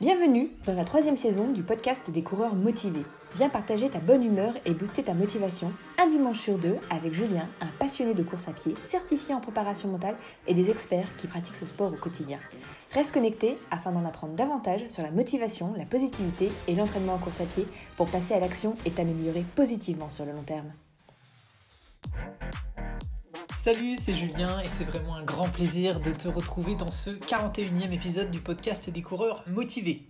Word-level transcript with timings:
Bienvenue 0.00 0.48
dans 0.64 0.72
la 0.72 0.86
troisième 0.86 1.18
saison 1.18 1.48
du 1.48 1.62
podcast 1.62 2.00
des 2.08 2.22
coureurs 2.22 2.54
motivés. 2.54 3.04
Viens 3.34 3.50
partager 3.50 3.90
ta 3.90 3.98
bonne 3.98 4.24
humeur 4.24 4.54
et 4.64 4.72
booster 4.72 5.02
ta 5.02 5.12
motivation 5.12 5.74
un 5.98 6.06
dimanche 6.06 6.40
sur 6.40 6.56
deux 6.56 6.76
avec 6.88 7.12
Julien, 7.12 7.46
un 7.60 7.66
passionné 7.78 8.14
de 8.14 8.22
course 8.22 8.48
à 8.48 8.52
pied, 8.52 8.74
certifié 8.86 9.34
en 9.34 9.40
préparation 9.40 9.90
mentale 9.90 10.16
et 10.46 10.54
des 10.54 10.70
experts 10.70 11.14
qui 11.18 11.26
pratiquent 11.26 11.56
ce 11.56 11.66
sport 11.66 11.92
au 11.92 11.96
quotidien. 11.96 12.38
Reste 12.94 13.12
connecté 13.12 13.58
afin 13.70 13.92
d'en 13.92 14.06
apprendre 14.06 14.32
davantage 14.32 14.88
sur 14.88 15.02
la 15.02 15.10
motivation, 15.10 15.74
la 15.76 15.84
positivité 15.84 16.48
et 16.66 16.74
l'entraînement 16.74 17.16
en 17.16 17.18
course 17.18 17.42
à 17.42 17.44
pied 17.44 17.66
pour 17.98 18.10
passer 18.10 18.32
à 18.32 18.40
l'action 18.40 18.76
et 18.86 18.90
t'améliorer 18.92 19.44
positivement 19.54 20.08
sur 20.08 20.24
le 20.24 20.32
long 20.32 20.44
terme. 20.44 20.72
Salut, 23.62 23.98
c'est 23.98 24.14
Julien 24.14 24.58
et 24.60 24.68
c'est 24.70 24.84
vraiment 24.84 25.16
un 25.16 25.22
grand 25.22 25.50
plaisir 25.50 26.00
de 26.00 26.12
te 26.12 26.28
retrouver 26.28 26.76
dans 26.76 26.90
ce 26.90 27.10
41e 27.10 27.92
épisode 27.92 28.30
du 28.30 28.40
podcast 28.40 28.88
des 28.88 29.02
coureurs 29.02 29.44
motivés. 29.46 30.08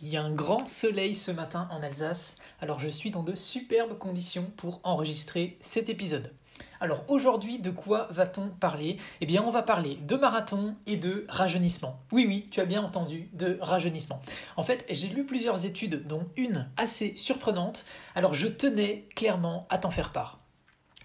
Il 0.00 0.08
y 0.08 0.16
a 0.16 0.22
un 0.22 0.30
grand 0.30 0.68
soleil 0.68 1.16
ce 1.16 1.32
matin 1.32 1.66
en 1.72 1.82
Alsace, 1.82 2.36
alors 2.60 2.78
je 2.78 2.86
suis 2.86 3.10
dans 3.10 3.24
de 3.24 3.34
superbes 3.34 3.98
conditions 3.98 4.52
pour 4.56 4.78
enregistrer 4.84 5.58
cet 5.62 5.88
épisode. 5.88 6.32
Alors 6.80 7.02
aujourd'hui, 7.08 7.58
de 7.58 7.72
quoi 7.72 8.06
va-t-on 8.12 8.50
parler? 8.50 8.98
Eh 9.20 9.26
bien, 9.26 9.42
on 9.42 9.50
va 9.50 9.62
parler 9.62 9.98
de 10.06 10.14
marathon 10.14 10.76
et 10.86 10.96
de 10.96 11.26
rajeunissement. 11.28 11.98
Oui, 12.12 12.24
oui, 12.28 12.46
tu 12.52 12.60
as 12.60 12.66
bien 12.66 12.84
entendu, 12.84 13.28
de 13.32 13.58
rajeunissement. 13.60 14.22
En 14.56 14.62
fait, 14.62 14.86
j'ai 14.88 15.08
lu 15.08 15.26
plusieurs 15.26 15.66
études, 15.66 16.06
dont 16.06 16.28
une 16.36 16.70
assez 16.76 17.16
surprenante, 17.16 17.84
alors 18.14 18.34
je 18.34 18.46
tenais 18.46 19.08
clairement 19.16 19.66
à 19.70 19.78
t'en 19.78 19.90
faire 19.90 20.12
part. 20.12 20.41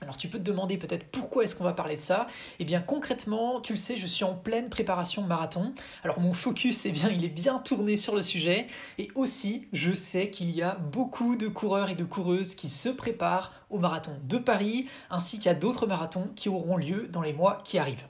Alors 0.07 0.15
tu 0.15 0.29
peux 0.29 0.37
te 0.37 0.43
demander 0.45 0.77
peut-être 0.77 1.05
pourquoi 1.11 1.43
est-ce 1.43 1.53
qu'on 1.53 1.65
va 1.65 1.73
parler 1.73 1.97
de 1.97 2.01
ça 2.01 2.27
Eh 2.59 2.63
bien 2.63 2.79
concrètement, 2.79 3.59
tu 3.59 3.73
le 3.73 3.77
sais, 3.77 3.97
je 3.97 4.07
suis 4.07 4.23
en 4.23 4.35
pleine 4.35 4.69
préparation 4.69 5.21
marathon. 5.21 5.73
Alors 6.01 6.21
mon 6.21 6.31
focus, 6.31 6.85
eh 6.85 6.93
bien, 6.93 7.09
il 7.09 7.25
est 7.25 7.29
bien 7.29 7.59
tourné 7.59 7.97
sur 7.97 8.15
le 8.15 8.21
sujet. 8.21 8.67
Et 8.99 9.09
aussi, 9.15 9.67
je 9.73 9.91
sais 9.91 10.29
qu'il 10.29 10.51
y 10.51 10.61
a 10.61 10.75
beaucoup 10.75 11.35
de 11.35 11.49
coureurs 11.49 11.89
et 11.89 11.95
de 11.95 12.05
coureuses 12.05 12.55
qui 12.55 12.69
se 12.69 12.87
préparent 12.87 13.51
au 13.69 13.79
marathon 13.79 14.13
de 14.23 14.37
Paris, 14.37 14.87
ainsi 15.09 15.39
qu'à 15.39 15.53
d'autres 15.53 15.87
marathons 15.87 16.29
qui 16.37 16.47
auront 16.47 16.77
lieu 16.77 17.09
dans 17.09 17.21
les 17.21 17.33
mois 17.33 17.57
qui 17.65 17.77
arrivent. 17.77 18.07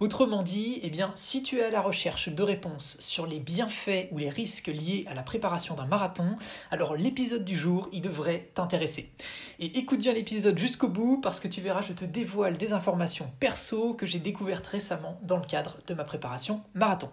Autrement 0.00 0.42
dit, 0.42 0.78
eh 0.82 0.90
bien, 0.90 1.10
si 1.16 1.42
tu 1.42 1.58
es 1.58 1.64
à 1.64 1.70
la 1.70 1.80
recherche 1.80 2.28
de 2.28 2.42
réponses 2.42 2.96
sur 3.00 3.26
les 3.26 3.40
bienfaits 3.40 4.08
ou 4.12 4.18
les 4.18 4.28
risques 4.28 4.68
liés 4.68 5.04
à 5.08 5.14
la 5.14 5.22
préparation 5.22 5.74
d'un 5.74 5.86
marathon, 5.86 6.36
alors 6.70 6.94
l'épisode 6.94 7.44
du 7.44 7.56
jour, 7.56 7.88
il 7.92 8.00
devrait 8.00 8.50
t'intéresser. 8.54 9.10
Et 9.58 9.78
écoute 9.78 10.00
bien 10.00 10.12
l'épisode 10.12 10.58
jusqu'au 10.58 10.88
bout 10.88 11.20
parce 11.20 11.40
que 11.40 11.48
tu 11.48 11.60
verras, 11.60 11.82
je 11.82 11.92
te 11.92 12.04
dévoile 12.04 12.56
des 12.56 12.72
informations 12.72 13.30
perso 13.40 13.94
que 13.94 14.06
j'ai 14.06 14.20
découvertes 14.20 14.66
récemment 14.66 15.18
dans 15.22 15.36
le 15.36 15.46
cadre 15.46 15.78
de 15.86 15.94
ma 15.94 16.04
préparation 16.04 16.62
marathon. 16.74 17.10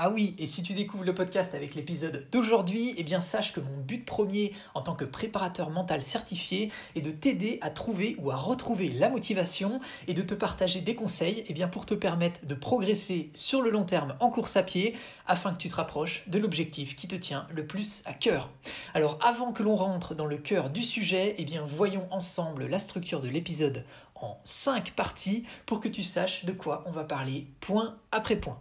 Ah 0.00 0.10
oui, 0.10 0.36
et 0.38 0.46
si 0.46 0.62
tu 0.62 0.74
découvres 0.74 1.02
le 1.02 1.12
podcast 1.12 1.56
avec 1.56 1.74
l'épisode 1.74 2.28
d'aujourd'hui, 2.30 2.94
eh 2.98 3.02
bien 3.02 3.20
sache 3.20 3.52
que 3.52 3.58
mon 3.58 3.80
but 3.80 4.06
premier 4.06 4.52
en 4.74 4.80
tant 4.80 4.94
que 4.94 5.04
préparateur 5.04 5.70
mental 5.70 6.04
certifié 6.04 6.70
est 6.94 7.00
de 7.00 7.10
t'aider 7.10 7.58
à 7.62 7.70
trouver 7.70 8.14
ou 8.20 8.30
à 8.30 8.36
retrouver 8.36 8.90
la 8.90 9.08
motivation 9.08 9.80
et 10.06 10.14
de 10.14 10.22
te 10.22 10.34
partager 10.34 10.82
des 10.82 10.94
conseils 10.94 11.42
eh 11.48 11.66
pour 11.66 11.84
te 11.84 11.94
permettre 11.94 12.46
de 12.46 12.54
progresser 12.54 13.30
sur 13.34 13.60
le 13.60 13.70
long 13.70 13.82
terme 13.82 14.14
en 14.20 14.30
course 14.30 14.56
à 14.56 14.62
pied 14.62 14.94
afin 15.26 15.52
que 15.52 15.58
tu 15.58 15.68
te 15.68 15.74
rapproches 15.74 16.22
de 16.28 16.38
l'objectif 16.38 16.94
qui 16.94 17.08
te 17.08 17.16
tient 17.16 17.48
le 17.52 17.66
plus 17.66 18.04
à 18.06 18.12
cœur. 18.12 18.50
Alors 18.94 19.18
avant 19.20 19.50
que 19.50 19.64
l'on 19.64 19.74
rentre 19.74 20.14
dans 20.14 20.26
le 20.26 20.36
cœur 20.36 20.70
du 20.70 20.84
sujet, 20.84 21.34
eh 21.38 21.44
bien 21.44 21.64
voyons 21.66 22.06
ensemble 22.12 22.68
la 22.68 22.78
structure 22.78 23.20
de 23.20 23.28
l'épisode 23.28 23.84
en 24.14 24.38
5 24.44 24.92
parties 24.92 25.42
pour 25.66 25.80
que 25.80 25.88
tu 25.88 26.04
saches 26.04 26.44
de 26.44 26.52
quoi 26.52 26.84
on 26.86 26.92
va 26.92 27.02
parler 27.02 27.48
point 27.58 27.96
après 28.12 28.36
point. 28.36 28.60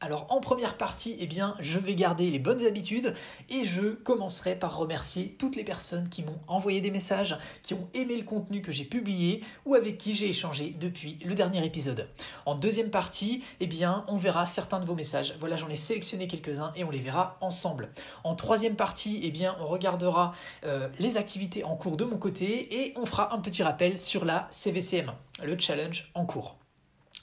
Alors 0.00 0.26
en 0.30 0.40
première 0.40 0.76
partie, 0.76 1.16
eh 1.18 1.26
bien, 1.26 1.56
je 1.60 1.78
vais 1.78 1.94
garder 1.94 2.30
les 2.30 2.38
bonnes 2.38 2.64
habitudes 2.66 3.14
et 3.48 3.64
je 3.64 3.94
commencerai 3.94 4.56
par 4.56 4.76
remercier 4.76 5.34
toutes 5.38 5.56
les 5.56 5.64
personnes 5.64 6.08
qui 6.08 6.22
m'ont 6.22 6.38
envoyé 6.46 6.80
des 6.80 6.90
messages, 6.90 7.38
qui 7.62 7.74
ont 7.74 7.88
aimé 7.94 8.16
le 8.16 8.24
contenu 8.24 8.60
que 8.60 8.72
j'ai 8.72 8.84
publié 8.84 9.42
ou 9.64 9.74
avec 9.74 9.98
qui 9.98 10.14
j'ai 10.14 10.28
échangé 10.28 10.74
depuis 10.78 11.18
le 11.24 11.34
dernier 11.34 11.64
épisode. 11.64 12.08
En 12.46 12.54
deuxième 12.54 12.90
partie, 12.90 13.42
eh 13.60 13.66
bien, 13.66 14.04
on 14.08 14.16
verra 14.16 14.46
certains 14.46 14.80
de 14.80 14.86
vos 14.86 14.94
messages. 14.94 15.34
Voilà, 15.40 15.56
j'en 15.56 15.68
ai 15.68 15.76
sélectionné 15.76 16.26
quelques-uns 16.26 16.72
et 16.76 16.84
on 16.84 16.90
les 16.90 17.00
verra 17.00 17.38
ensemble. 17.40 17.90
En 18.24 18.34
troisième 18.34 18.76
partie, 18.76 19.20
eh 19.22 19.30
bien, 19.30 19.56
on 19.60 19.66
regardera 19.66 20.34
euh, 20.64 20.88
les 20.98 21.16
activités 21.16 21.64
en 21.64 21.76
cours 21.76 21.96
de 21.96 22.04
mon 22.04 22.18
côté 22.18 22.84
et 22.84 22.94
on 22.96 23.06
fera 23.06 23.34
un 23.34 23.38
petit 23.38 23.62
rappel 23.62 23.98
sur 23.98 24.24
la 24.24 24.48
CVCM, 24.50 25.12
le 25.42 25.58
challenge 25.58 26.10
en 26.14 26.26
cours. 26.26 26.56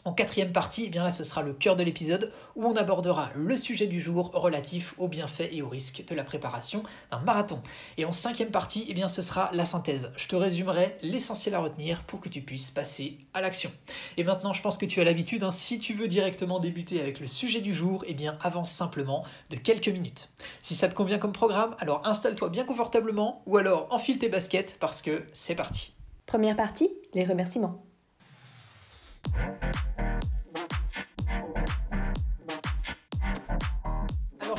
En 0.03 0.13
quatrième 0.13 0.51
partie, 0.51 0.85
eh 0.87 0.89
bien 0.89 1.11
ce 1.11 1.23
sera 1.23 1.43
le 1.43 1.53
cœur 1.53 1.75
de 1.75 1.83
l'épisode 1.83 2.33
où 2.55 2.65
on 2.65 2.75
abordera 2.75 3.29
le 3.35 3.55
sujet 3.55 3.85
du 3.85 4.01
jour 4.01 4.31
relatif 4.33 4.95
aux 4.97 5.07
bienfaits 5.07 5.49
et 5.51 5.61
aux 5.61 5.69
risques 5.69 6.03
de 6.07 6.15
la 6.15 6.23
préparation 6.23 6.81
d'un 7.11 7.19
marathon. 7.19 7.61
Et 7.97 8.05
en 8.05 8.11
cinquième 8.11 8.49
partie, 8.49 8.85
eh 8.89 8.93
bien, 8.95 9.07
ce 9.07 9.21
sera 9.21 9.51
la 9.53 9.65
synthèse. 9.65 10.11
Je 10.17 10.27
te 10.27 10.35
résumerai 10.35 10.97
l'essentiel 11.03 11.53
à 11.53 11.59
retenir 11.59 12.03
pour 12.03 12.19
que 12.19 12.29
tu 12.29 12.41
puisses 12.41 12.71
passer 12.71 13.19
à 13.33 13.41
l'action. 13.41 13.71
Et 14.17 14.23
maintenant, 14.23 14.53
je 14.53 14.61
pense 14.61 14.77
que 14.77 14.85
tu 14.85 14.99
as 15.01 15.03
l'habitude, 15.03 15.43
hein, 15.43 15.51
si 15.51 15.79
tu 15.79 15.93
veux 15.93 16.07
directement 16.07 16.59
débuter 16.59 16.99
avec 16.99 17.19
le 17.19 17.27
sujet 17.27 17.61
du 17.61 17.75
jour, 17.75 18.03
eh 18.07 18.15
bien, 18.15 18.37
avance 18.41 18.71
simplement 18.71 19.23
de 19.51 19.55
quelques 19.55 19.89
minutes. 19.89 20.29
Si 20.61 20.73
ça 20.73 20.87
te 20.87 20.95
convient 20.95 21.19
comme 21.19 21.31
programme, 21.31 21.75
alors 21.79 22.01
installe-toi 22.05 22.49
bien 22.49 22.63
confortablement 22.63 23.43
ou 23.45 23.57
alors 23.57 23.87
enfile 23.91 24.17
tes 24.17 24.29
baskets 24.29 24.77
parce 24.79 25.01
que 25.01 25.23
c'est 25.33 25.55
parti. 25.55 25.93
Première 26.25 26.55
partie, 26.55 26.89
les 27.13 27.25
remerciements. 27.25 27.83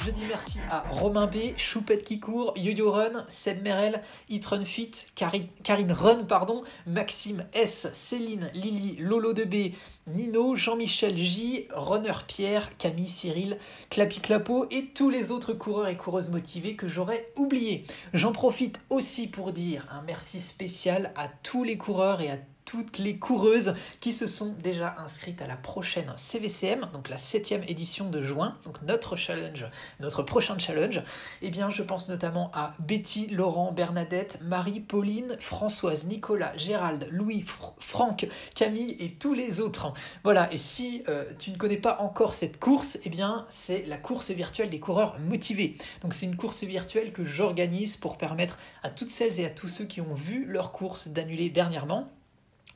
Je 0.04 0.10
dis 0.10 0.24
merci 0.26 0.58
à 0.68 0.84
Romain 0.90 1.26
B, 1.26 1.56
Choupette 1.56 2.02
qui 2.02 2.18
court, 2.18 2.54
Yo-Yo 2.56 2.90
Run, 2.90 3.24
Seb 3.28 3.62
Merel, 3.62 4.02
Eat 4.28 4.44
Run 4.46 4.64
Fit, 4.64 4.92
Karine, 5.14 5.92
Run, 5.92 6.24
pardon, 6.24 6.64
Maxime 6.86 7.44
S, 7.52 7.88
Céline, 7.92 8.50
Lily, 8.54 8.96
Lolo 8.98 9.32
de 9.32 9.44
B, 9.44 9.74
Nino, 10.08 10.56
Jean-Michel 10.56 11.16
J, 11.16 11.68
Runner 11.72 12.14
Pierre, 12.26 12.76
Camille 12.78 13.08
Cyril, 13.08 13.58
Clapi 13.90 14.20
Clapo 14.20 14.66
et 14.70 14.86
tous 14.86 15.10
les 15.10 15.30
autres 15.30 15.52
coureurs 15.52 15.88
et 15.88 15.96
coureuses 15.96 16.30
motivés 16.30 16.74
que 16.74 16.88
j'aurais 16.88 17.28
oubliés. 17.36 17.84
J'en 18.12 18.32
profite 18.32 18.80
aussi 18.90 19.28
pour 19.28 19.52
dire 19.52 19.86
un 19.92 20.02
merci 20.02 20.40
spécial 20.40 21.12
à 21.16 21.28
tous 21.28 21.62
les 21.62 21.78
coureurs 21.78 22.20
et 22.20 22.30
à 22.30 22.38
toutes 22.72 22.96
les 22.96 23.18
coureuses 23.18 23.74
qui 24.00 24.14
se 24.14 24.26
sont 24.26 24.54
déjà 24.62 24.94
inscrites 24.96 25.42
à 25.42 25.46
la 25.46 25.56
prochaine 25.56 26.10
CVCM, 26.16 26.88
donc 26.94 27.10
la 27.10 27.18
septième 27.18 27.62
édition 27.64 28.08
de 28.08 28.22
juin, 28.22 28.56
donc 28.64 28.80
notre 28.80 29.14
challenge, 29.14 29.66
notre 30.00 30.22
prochain 30.22 30.56
challenge. 30.58 31.02
Eh 31.42 31.50
bien, 31.50 31.68
je 31.68 31.82
pense 31.82 32.08
notamment 32.08 32.50
à 32.54 32.74
Betty, 32.78 33.26
Laurent, 33.26 33.72
Bernadette, 33.72 34.38
Marie, 34.40 34.80
Pauline, 34.80 35.36
Françoise, 35.38 36.06
Nicolas, 36.06 36.56
Gérald, 36.56 37.08
Louis, 37.10 37.44
Franck, 37.78 38.26
Camille 38.54 38.96
et 39.00 39.16
tous 39.16 39.34
les 39.34 39.60
autres. 39.60 39.92
Voilà, 40.24 40.50
et 40.50 40.56
si 40.56 41.02
euh, 41.10 41.30
tu 41.38 41.50
ne 41.50 41.58
connais 41.58 41.76
pas 41.76 41.98
encore 42.00 42.32
cette 42.32 42.58
course, 42.58 42.96
eh 43.04 43.10
bien, 43.10 43.44
c'est 43.50 43.84
la 43.84 43.98
course 43.98 44.30
virtuelle 44.30 44.70
des 44.70 44.80
coureurs 44.80 45.18
motivés. 45.18 45.76
Donc, 46.00 46.14
c'est 46.14 46.24
une 46.24 46.36
course 46.36 46.64
virtuelle 46.64 47.12
que 47.12 47.26
j'organise 47.26 47.98
pour 47.98 48.16
permettre 48.16 48.56
à 48.82 48.88
toutes 48.88 49.10
celles 49.10 49.40
et 49.40 49.44
à 49.44 49.50
tous 49.50 49.68
ceux 49.68 49.84
qui 49.84 50.00
ont 50.00 50.14
vu 50.14 50.46
leur 50.46 50.72
course 50.72 51.08
d'annuler 51.08 51.50
dernièrement 51.50 52.10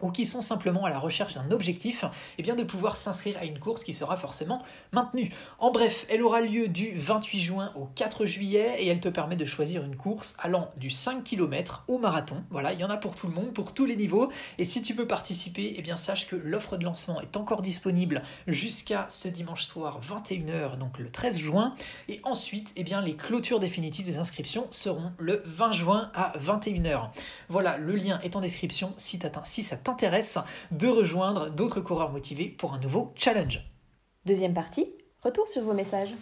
ou 0.01 0.11
qui 0.11 0.27
sont 0.27 0.43
simplement 0.43 0.85
à 0.85 0.91
la 0.91 0.99
recherche 0.99 1.35
d'un 1.35 1.51
objectif, 1.51 2.05
eh 2.39 2.43
bien 2.43 2.55
de 2.55 2.63
pouvoir 2.63 2.97
s'inscrire 2.97 3.37
à 3.39 3.45
une 3.45 3.59
course 3.59 3.85
qui 3.85 3.93
sera 3.93 4.17
forcément 4.17 4.63
maintenue. 4.93 5.31
En 5.59 5.71
bref, 5.71 6.07
elle 6.11 6.23
aura 6.23 6.41
lieu 6.41 6.69
du 6.69 6.93
28 6.97 7.41
juin 7.41 7.73
au 7.75 7.87
4 7.95 8.27
juillet 8.27 8.77
et 8.79 8.87
elle 8.89 9.01
te 9.01 9.09
permet 9.09 9.37
de 9.37 9.45
choisir 9.45 9.85
une 9.85 9.97
course 9.97 10.35
allant 10.39 10.71
du 10.77 10.91
5 10.91 11.25
km 11.25 11.85
au 11.89 11.99
marathon. 11.99 12.45
Voilà, 12.51 12.73
il 12.73 12.81
y 12.81 12.85
en 12.85 12.91
a 12.91 12.97
pour 12.97 13.15
tout 13.15 13.27
le 13.27 13.35
monde, 13.35 13.53
pour 13.53 13.73
tous 13.73 13.87
les 13.87 13.97
niveaux. 13.97 14.31
Et 14.59 14.65
si 14.65 14.83
tu 14.83 14.95
veux 14.95 15.07
participer, 15.07 15.75
eh 15.77 15.83
bien 15.83 15.97
sache 15.97 16.27
que 16.27 16.37
l'offre 16.37 16.77
de 16.77 16.85
lancement 16.85 17.21
est 17.21 17.37
encore 17.37 17.63
disponible 17.63 18.23
jusqu'à 18.47 19.07
ce 19.09 19.29
dimanche 19.29 19.63
soir 19.63 20.01
21h, 20.01 20.79
donc 20.79 20.99
le 20.99 21.09
13 21.09 21.39
juin. 21.39 21.75
Et 22.09 22.21
ensuite, 22.23 22.73
eh 22.77 22.85
bien 22.85 23.01
les 23.01 23.17
clôtures 23.17 23.61
définitives 23.61 24.07
des 24.07 24.19
inscriptions 24.19 24.67
seront 24.71 25.13
le 25.19 25.43
20 25.47 25.73
juin 25.73 26.11
à 26.15 26.33
21h. 26.39 27.11
Voilà, 27.49 27.77
le 27.79 27.97
lien 27.97 28.21
est 28.23 28.37
en 28.37 28.41
description 28.41 28.95
si, 28.97 29.19
si 29.45 29.63
ça 29.63 29.77
t'intéresse 29.87 30.39
de 30.73 30.89
rejoindre 30.89 31.49
d'autres 31.49 31.81
coureurs 31.81 32.11
motivés 32.11 32.49
pour 32.49 32.75
un 32.75 32.79
nouveau 32.79 33.13
challenge. 33.15 33.61
Deuxième 34.25 34.53
partie, 34.53 34.93
retour 35.23 35.47
sur 35.47 35.63
vos 35.63 35.75
messages. 35.75 36.13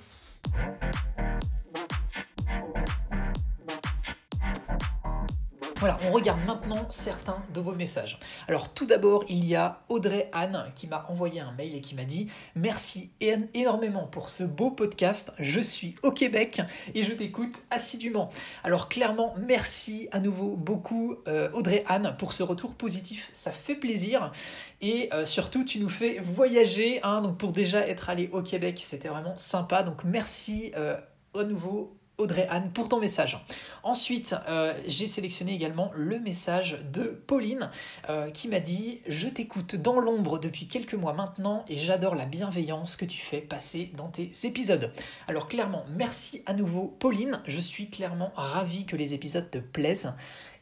Voilà, 5.85 5.99
on 6.09 6.13
regarde 6.13 6.41
maintenant 6.47 6.87
certains 6.89 7.43
de 7.53 7.61
vos 7.61 7.73
messages. 7.73 8.19
Alors 8.49 8.73
tout 8.73 8.87
d'abord, 8.87 9.23
il 9.29 9.45
y 9.45 9.55
a 9.55 9.83
Audrey 9.91 10.31
Anne 10.33 10.73
qui 10.75 10.87
m'a 10.87 11.05
envoyé 11.11 11.41
un 11.41 11.53
mail 11.53 11.75
et 11.75 11.83
qui 11.83 11.95
m'a 11.95 12.05
dit 12.05 12.31
Merci 12.55 13.11
énormément 13.21 14.07
pour 14.07 14.31
ce 14.31 14.45
beau 14.45 14.71
podcast. 14.71 15.35
Je 15.39 15.61
suis 15.61 15.95
au 16.03 16.11
Québec 16.11 16.63
et 16.95 17.05
je 17.05 17.13
t'écoute 17.13 17.61
assidûment. 17.71 18.31
Alors 18.63 18.89
clairement, 18.89 19.35
merci 19.39 20.09
à 20.11 20.21
nouveau 20.21 20.57
beaucoup 20.57 21.17
euh, 21.29 21.51
Audrey 21.53 21.85
Anne 21.87 22.15
pour 22.19 22.33
ce 22.33 22.43
retour 22.43 22.73
positif. 22.73 23.29
Ça 23.35 23.53
fait 23.53 23.75
plaisir 23.75 24.33
et 24.81 25.11
euh, 25.13 25.27
surtout 25.27 25.65
tu 25.65 25.81
nous 25.81 25.91
fais 25.91 26.19
voyager. 26.19 27.01
Hein, 27.03 27.21
donc 27.21 27.37
pour 27.37 27.53
déjà 27.53 27.87
être 27.87 28.09
allé 28.09 28.31
au 28.33 28.41
Québec, 28.41 28.83
c'était 28.83 29.09
vraiment 29.09 29.37
sympa. 29.37 29.83
Donc 29.83 30.03
merci. 30.03 30.73
Euh, 30.79 30.97
à 31.37 31.45
nouveau 31.45 31.97
Audrey 32.19 32.47
Anne 32.49 32.71
pour 32.73 32.89
ton 32.89 33.01
message. 33.01 33.39
Ensuite, 33.83 34.37
euh, 34.49 34.75
j'ai 34.87 35.07
sélectionné 35.07 35.53
également 35.53 35.91
le 35.95 36.19
message 36.21 36.79
de 36.93 37.05
Pauline 37.05 37.71
euh, 38.09 38.31
qui 38.31 38.49
m'a 38.49 38.61
dit 38.61 39.01
Je 39.09 39.29
t'écoute 39.29 39.77
dans 39.77 39.99
l'ombre 39.99 40.39
depuis 40.39 40.69
quelques 40.69 40.95
mois 40.95 41.13
maintenant 41.13 41.65
et 41.69 41.79
j'adore 41.79 42.15
la 42.15 42.25
bienveillance 42.25 42.97
que 42.97 43.05
tu 43.05 43.21
fais 43.21 43.41
passer 43.41 43.91
dans 43.97 44.09
tes 44.09 44.31
épisodes. 44.45 44.93
Alors 45.27 45.47
clairement, 45.47 45.85
merci 45.97 46.43
à 46.47 46.55
nouveau 46.55 46.95
Pauline, 46.99 47.43
je 47.47 47.59
suis 47.59 47.91
clairement 47.91 48.33
ravi 48.37 48.87
que 48.87 48.97
les 48.97 49.15
épisodes 49.15 49.51
te 49.51 49.59
plaisent 49.59 50.15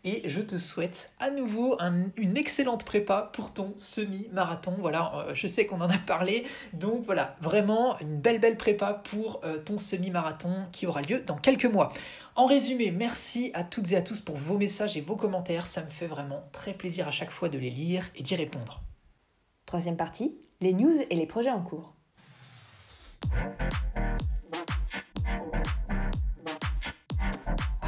et 0.04 0.28
je 0.28 0.40
te 0.40 0.56
souhaite 0.56 1.10
à 1.20 1.30
nouveau 1.30 1.78
une 2.16 2.36
excellente 2.36 2.84
prépa 2.84 3.30
pour 3.32 3.52
ton 3.52 3.72
semi-marathon. 3.76 4.74
Voilà, 4.78 5.12
euh, 5.14 5.34
je 5.34 5.46
sais 5.46 5.66
qu'on 5.66 5.80
en 5.80 5.90
a 5.90 5.98
parlé, 5.98 6.44
donc 6.72 7.04
voilà, 7.04 7.36
vraiment 7.40 7.98
une 8.00 8.18
belle 8.18 8.40
belle 8.40 8.56
prépa 8.56 8.94
pour 8.94 9.40
euh, 9.44 9.58
ton 9.58 9.78
semi-marathon 9.78 10.66
qui 10.72 10.86
aura 10.86 11.02
lieu 11.02 11.20
dans 11.20 11.36
quelques 11.36 11.66
mois. 11.66 11.92
En 12.34 12.46
résumé, 12.46 12.90
merci 12.90 13.50
à 13.54 13.62
toutes 13.62 13.92
et 13.92 13.96
à 13.96 14.02
tous 14.02 14.20
pour 14.20 14.36
vos 14.36 14.58
messages 14.58 14.96
et 14.96 15.00
vos 15.00 15.16
commentaires, 15.16 15.66
ça 15.66 15.84
me 15.84 15.90
fait 15.90 16.06
vraiment 16.06 16.48
très 16.52 16.72
plaisir 16.72 17.06
à 17.06 17.10
chaque 17.10 17.30
fois 17.30 17.48
de 17.48 17.58
les 17.58 17.70
lire 17.70 18.04
et 18.16 18.22
d'y 18.22 18.34
répondre. 18.34 18.82
Troisième 19.66 19.96
partie, 19.96 20.36
les 20.60 20.72
news 20.72 20.98
et 21.10 21.14
les 21.14 21.26
projets 21.26 21.50
en 21.50 21.62
cours. 21.62 21.94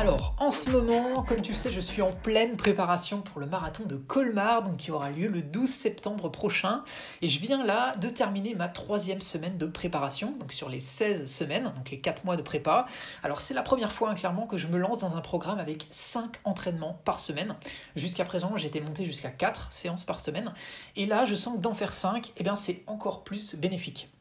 Alors, 0.04 0.34
en 0.38 0.50
ce 0.50 0.68
moment, 0.68 1.22
comme 1.22 1.40
tu 1.40 1.52
le 1.52 1.56
sais, 1.56 1.72
je 1.72 1.80
suis 1.80 2.02
en 2.02 2.12
pleine 2.12 2.58
préparation 2.58 3.22
pour 3.22 3.40
le 3.40 3.46
marathon 3.46 3.84
de 3.86 3.96
Colmar, 3.96 4.76
qui 4.76 4.90
aura 4.90 5.08
lieu 5.08 5.28
le 5.28 5.40
12 5.40 5.66
septembre 5.66 6.28
prochain. 6.28 6.84
Et 7.22 7.30
je 7.30 7.40
viens 7.40 7.64
là 7.64 7.96
de 7.96 8.10
terminer 8.10 8.54
ma 8.54 8.68
troisième 8.68 9.22
semaine 9.22 9.56
de 9.56 9.64
préparation, 9.64 10.32
donc 10.32 10.52
sur 10.52 10.68
les 10.68 10.80
16 10.80 11.24
semaines, 11.24 11.72
donc 11.74 11.90
les 11.90 12.00
4 12.00 12.26
mois 12.26 12.36
de 12.36 12.42
prépa. 12.42 12.84
Alors, 13.22 13.40
c'est 13.40 13.54
la 13.54 13.62
première 13.62 13.92
fois, 13.92 14.10
hein, 14.10 14.14
clairement, 14.14 14.46
que 14.46 14.58
je 14.58 14.66
me 14.66 14.76
lance 14.76 14.98
dans 14.98 15.16
un 15.16 15.22
programme 15.22 15.58
avec 15.58 15.86
5 15.90 16.36
entraînements 16.44 17.00
par 17.06 17.18
semaine. 17.18 17.54
Jusqu'à 17.96 18.26
présent, 18.26 18.54
j'étais 18.58 18.82
monté 18.82 19.06
jusqu'à 19.06 19.30
4 19.30 19.72
séances 19.72 20.04
par 20.04 20.20
semaine. 20.20 20.52
Et 20.96 21.06
là, 21.06 21.24
je 21.24 21.34
sens 21.34 21.56
que 21.56 21.62
d'en 21.62 21.72
faire 21.72 21.94
5, 21.94 22.34
eh 22.36 22.42
bien, 22.42 22.56
c'est 22.56 22.82
encore 22.88 23.24
plus 23.24 23.54
bénéfique 23.54 24.13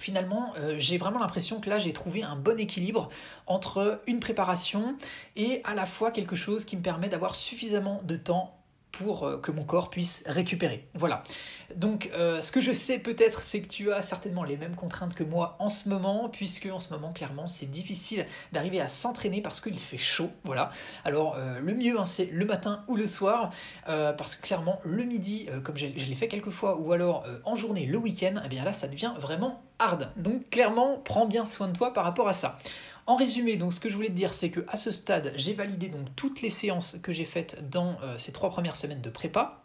finalement, 0.00 0.52
euh, 0.58 0.74
j'ai 0.78 0.98
vraiment 0.98 1.20
l'impression 1.20 1.60
que 1.60 1.70
là, 1.70 1.78
j'ai 1.78 1.92
trouvé 1.92 2.22
un 2.22 2.34
bon 2.34 2.58
équilibre 2.58 3.10
entre 3.46 4.00
une 4.06 4.18
préparation 4.18 4.96
et 5.36 5.60
à 5.64 5.74
la 5.74 5.86
fois 5.86 6.10
quelque 6.10 6.34
chose 6.34 6.64
qui 6.64 6.76
me 6.76 6.82
permet 6.82 7.08
d'avoir 7.08 7.34
suffisamment 7.34 8.00
de 8.04 8.16
temps 8.16 8.59
pour 8.92 9.24
euh, 9.24 9.38
que 9.38 9.50
mon 9.50 9.62
corps 9.62 9.90
puisse 9.90 10.22
récupérer. 10.26 10.88
Voilà. 10.94 11.22
Donc 11.76 12.10
euh, 12.14 12.40
ce 12.40 12.50
que 12.50 12.60
je 12.60 12.72
sais 12.72 12.98
peut-être, 12.98 13.42
c'est 13.42 13.62
que 13.62 13.68
tu 13.68 13.92
as 13.92 14.02
certainement 14.02 14.42
les 14.42 14.56
mêmes 14.56 14.74
contraintes 14.74 15.14
que 15.14 15.22
moi 15.24 15.56
en 15.58 15.68
ce 15.68 15.88
moment, 15.88 16.28
puisque 16.28 16.66
en 16.66 16.80
ce 16.80 16.92
moment, 16.92 17.12
clairement, 17.12 17.46
c'est 17.46 17.70
difficile 17.70 18.26
d'arriver 18.52 18.80
à 18.80 18.88
s'entraîner 18.88 19.40
parce 19.40 19.60
qu'il 19.60 19.76
fait 19.76 19.96
chaud. 19.96 20.30
Voilà. 20.44 20.70
Alors 21.04 21.36
euh, 21.36 21.60
le 21.60 21.74
mieux, 21.74 21.98
hein, 21.98 22.06
c'est 22.06 22.26
le 22.26 22.44
matin 22.44 22.84
ou 22.88 22.96
le 22.96 23.06
soir, 23.06 23.50
parce 23.86 24.34
que 24.34 24.46
clairement, 24.46 24.80
le 24.84 25.04
midi, 25.04 25.48
comme 25.64 25.76
je, 25.76 25.86
l'ai 25.86 26.14
fait 26.14 26.28
quelques 26.28 26.50
fois, 26.50 26.76
ou 26.76 26.92
alors 26.92 27.24
en 27.44 27.54
journée, 27.54 27.86
le 27.86 27.98
week-end, 27.98 28.34
eh 28.44 28.48
bien 28.48 28.64
là, 28.64 28.72
ça 28.72 28.88
devient 28.88 29.12
vraiment 29.18 29.62
hard. 29.78 30.10
Donc 30.16 30.50
clairement, 30.50 31.00
prends 31.04 31.26
bien 31.26 31.44
soin 31.44 31.68
de 31.68 31.76
toi 31.76 31.92
par 31.92 32.04
rapport 32.04 32.28
à 32.28 32.32
ça. 32.32 32.58
En 33.06 33.16
résumé, 33.16 33.56
donc 33.56 33.72
ce 33.72 33.80
que 33.80 33.88
je 33.88 33.94
voulais 33.94 34.08
te 34.08 34.14
dire, 34.14 34.34
c'est 34.34 34.50
que 34.50 34.64
à 34.68 34.76
ce 34.76 34.90
stade, 34.90 35.32
j'ai 35.36 35.54
validé 35.54 35.88
donc 35.88 36.06
toutes 36.16 36.42
les 36.42 36.50
séances 36.50 36.96
que 37.02 37.12
j'ai 37.12 37.24
faites 37.24 37.68
dans 37.70 37.96
euh, 38.02 38.18
ces 38.18 38.32
trois 38.32 38.50
premières 38.50 38.76
semaines 38.76 39.00
de 39.00 39.10
prépa. 39.10 39.62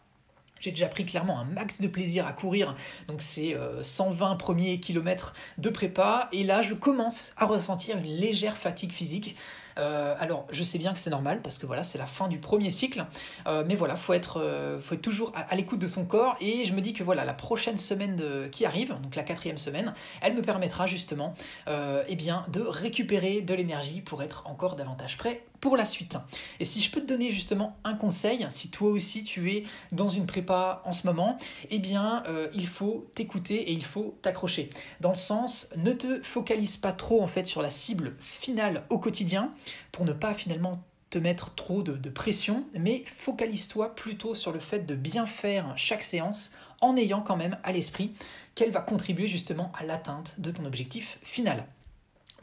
J'ai 0.60 0.72
déjà 0.72 0.88
pris 0.88 1.06
clairement 1.06 1.38
un 1.38 1.44
max 1.44 1.82
de 1.82 1.88
plaisir 1.88 2.26
à 2.26 2.34
courir, 2.34 2.76
donc 3.08 3.22
c'est 3.22 3.58
120 3.82 4.32
euh, 4.32 4.36
premiers 4.36 4.80
kilomètres 4.80 5.34
de 5.58 5.70
prépa, 5.70 6.30
et 6.32 6.44
là 6.44 6.62
je 6.62 6.74
commence 6.74 7.34
à 7.38 7.46
ressentir 7.46 7.98
une 7.98 8.06
légère 8.06 8.58
fatigue 8.58 8.94
physique. 8.94 9.36
Euh, 9.78 10.16
alors, 10.20 10.48
je 10.52 10.64
sais 10.64 10.78
bien 10.78 10.94
que 10.94 11.00
c'est 11.00 11.10
normal 11.10 11.42
parce 11.42 11.58
que 11.58 11.66
voilà, 11.66 11.84
c'est 11.84 11.98
la 11.98 12.06
fin 12.06 12.28
du 12.28 12.40
premier 12.40 12.72
cycle, 12.72 13.06
euh, 13.48 13.64
mais 13.68 13.76
voilà, 13.76 13.96
faut 13.96 14.14
être, 14.14 14.40
euh, 14.42 14.80
faut 14.80 14.96
être 14.96 15.02
toujours 15.02 15.32
à, 15.36 15.56
l'écoute 15.56 15.80
de 15.80 15.88
son 15.88 16.06
corps. 16.06 16.36
Et 16.40 16.66
je 16.66 16.74
me 16.74 16.82
dis 16.82 16.94
que 16.94 17.04
voilà, 17.04 17.26
la 17.26 17.34
prochaine 17.34 17.78
semaine 17.78 18.22
qui 18.52 18.66
arrive, 18.66 18.96
donc 19.02 19.16
la 19.16 19.24
quatrième 19.24 19.58
semaine, 19.58 19.94
elle 20.22 20.36
me 20.36 20.42
permettra 20.42 20.88
justement, 20.88 21.34
eh 21.68 22.16
bien, 22.16 22.46
de 22.50 22.62
récupérer 22.62 23.42
de 23.42 23.54
l'énergie 23.54 24.02
pour 24.02 24.24
être 24.24 24.48
encore 24.48 24.76
davantage 24.76 25.18
prêt 25.18 25.44
pour 25.62 25.78
la 25.78 25.86
suite. 25.86 26.18
Et 26.60 26.66
si 26.66 26.82
je 26.82 26.92
peux 26.92 27.02
te 27.02 27.06
donner 27.08 27.32
justement 27.32 27.78
un 27.84 27.96
conseil, 27.96 28.46
si 28.50 28.70
toi 28.70 28.90
aussi 28.90 29.24
tu 29.24 29.52
es 29.52 29.64
dans 29.92 30.10
une 30.10 30.26
prépa 30.26 30.82
en 30.86 30.92
ce 30.92 31.08
moment, 31.08 31.38
eh 31.70 31.80
bien 31.80 32.24
il 32.54 32.68
faut 32.68 33.10
t'écouter 33.16 33.56
et 33.56 33.72
il 33.72 33.86
faut 33.86 34.18
t'accrocher. 34.22 34.70
Dans 35.02 35.10
le 35.10 35.16
sens, 35.16 35.70
ne 35.78 35.92
te 35.92 36.22
focalise 36.24 36.78
pas 36.78 36.92
trop 36.92 37.22
en 37.22 37.28
fait 37.28 37.46
sur 37.46 37.62
la 37.62 37.70
cible 37.70 38.16
finale 38.20 38.84
au 38.90 39.00
quotidien, 39.00 39.54
pour 39.92 40.06
ne 40.06 40.14
pas 40.14 40.34
finalement 40.34 40.84
te 41.10 41.18
mettre 41.18 41.54
trop 41.56 41.82
de, 41.82 42.10
pression, 42.10 42.66
mais 42.74 43.06
focalise-toi 43.06 43.96
plutôt 43.96 44.36
sur 44.36 44.52
le 44.52 44.60
fait 44.60 44.86
de 44.86 44.96
bien 44.96 45.26
faire 45.26 45.72
chaque 45.76 46.04
séance 46.04 46.54
en 46.82 46.98
ayant 46.98 47.22
quand 47.22 47.38
même 47.38 47.58
à 47.64 47.72
l'esprit 47.72 48.14
qu'elle 48.54 48.72
va 48.72 48.82
contribuer 48.82 49.28
justement 49.28 49.72
à 49.78 49.86
l'atteinte 49.86 50.36
de 50.40 50.52
ton 50.52 50.66
objectif 50.66 51.20
final. 51.24 51.66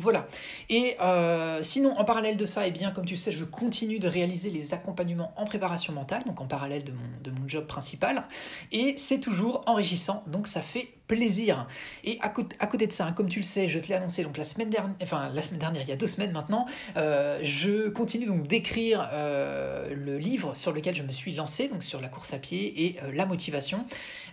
Voilà. 0.02 0.26
Et 0.68 0.96
euh, 1.00 1.62
sinon, 1.62 1.96
en 1.96 2.04
parallèle 2.04 2.36
de 2.36 2.44
ça, 2.44 2.66
et 2.66 2.68
eh 2.68 2.72
bien, 2.72 2.90
comme 2.90 3.04
tu 3.04 3.16
sais, 3.16 3.30
je 3.30 3.44
continue 3.44 4.00
de 4.00 4.08
réaliser 4.08 4.50
les 4.50 4.74
accompagnements 4.74 5.32
en 5.36 5.44
préparation 5.44 5.92
mentale, 5.92 6.24
donc 6.26 6.40
en 6.40 6.46
parallèle 6.46 6.82
de 6.82 6.90
mon, 7.30 7.46
job 7.46 7.66
principal. 7.66 8.24
Et 8.70 8.94
c'est 8.98 9.20
toujours 9.20 9.62
enrichissant, 9.66 10.22
donc 10.26 10.46
ça 10.46 10.60
fait 10.60 10.88
plaisir. 11.06 11.66
Et 12.04 12.18
à 12.20 12.28
côté, 12.28 12.56
à 12.60 12.66
côté 12.66 12.86
de 12.86 12.92
ça, 12.92 13.06
hein, 13.06 13.12
comme 13.12 13.28
tu 13.28 13.40
le 13.40 13.44
sais, 13.44 13.68
je 13.68 13.78
te 13.78 13.88
l'ai 13.88 13.94
annoncé 13.94 14.22
donc 14.22 14.36
la 14.38 14.44
semaine 14.44 14.70
dernière, 14.70 14.94
enfin 15.02 15.30
la 15.34 15.42
semaine 15.42 15.60
dernière, 15.60 15.82
il 15.82 15.88
y 15.88 15.92
a 15.92 15.96
deux 15.96 16.06
semaines 16.06 16.32
maintenant, 16.32 16.66
euh, 16.96 17.40
je 17.42 17.88
continue 17.88 18.26
donc 18.26 18.46
d'écrire 18.46 19.08
euh, 19.12 19.92
le 19.94 20.18
livre 20.18 20.56
sur 20.56 20.72
lequel 20.72 20.94
je 20.94 21.02
me 21.02 21.12
suis 21.12 21.34
lancé, 21.34 21.68
donc 21.68 21.82
sur 21.82 22.00
la 22.00 22.08
course 22.08 22.32
à 22.32 22.38
pied 22.38 22.86
et 22.86 22.96
la 23.12 23.26
motivation. 23.26 23.84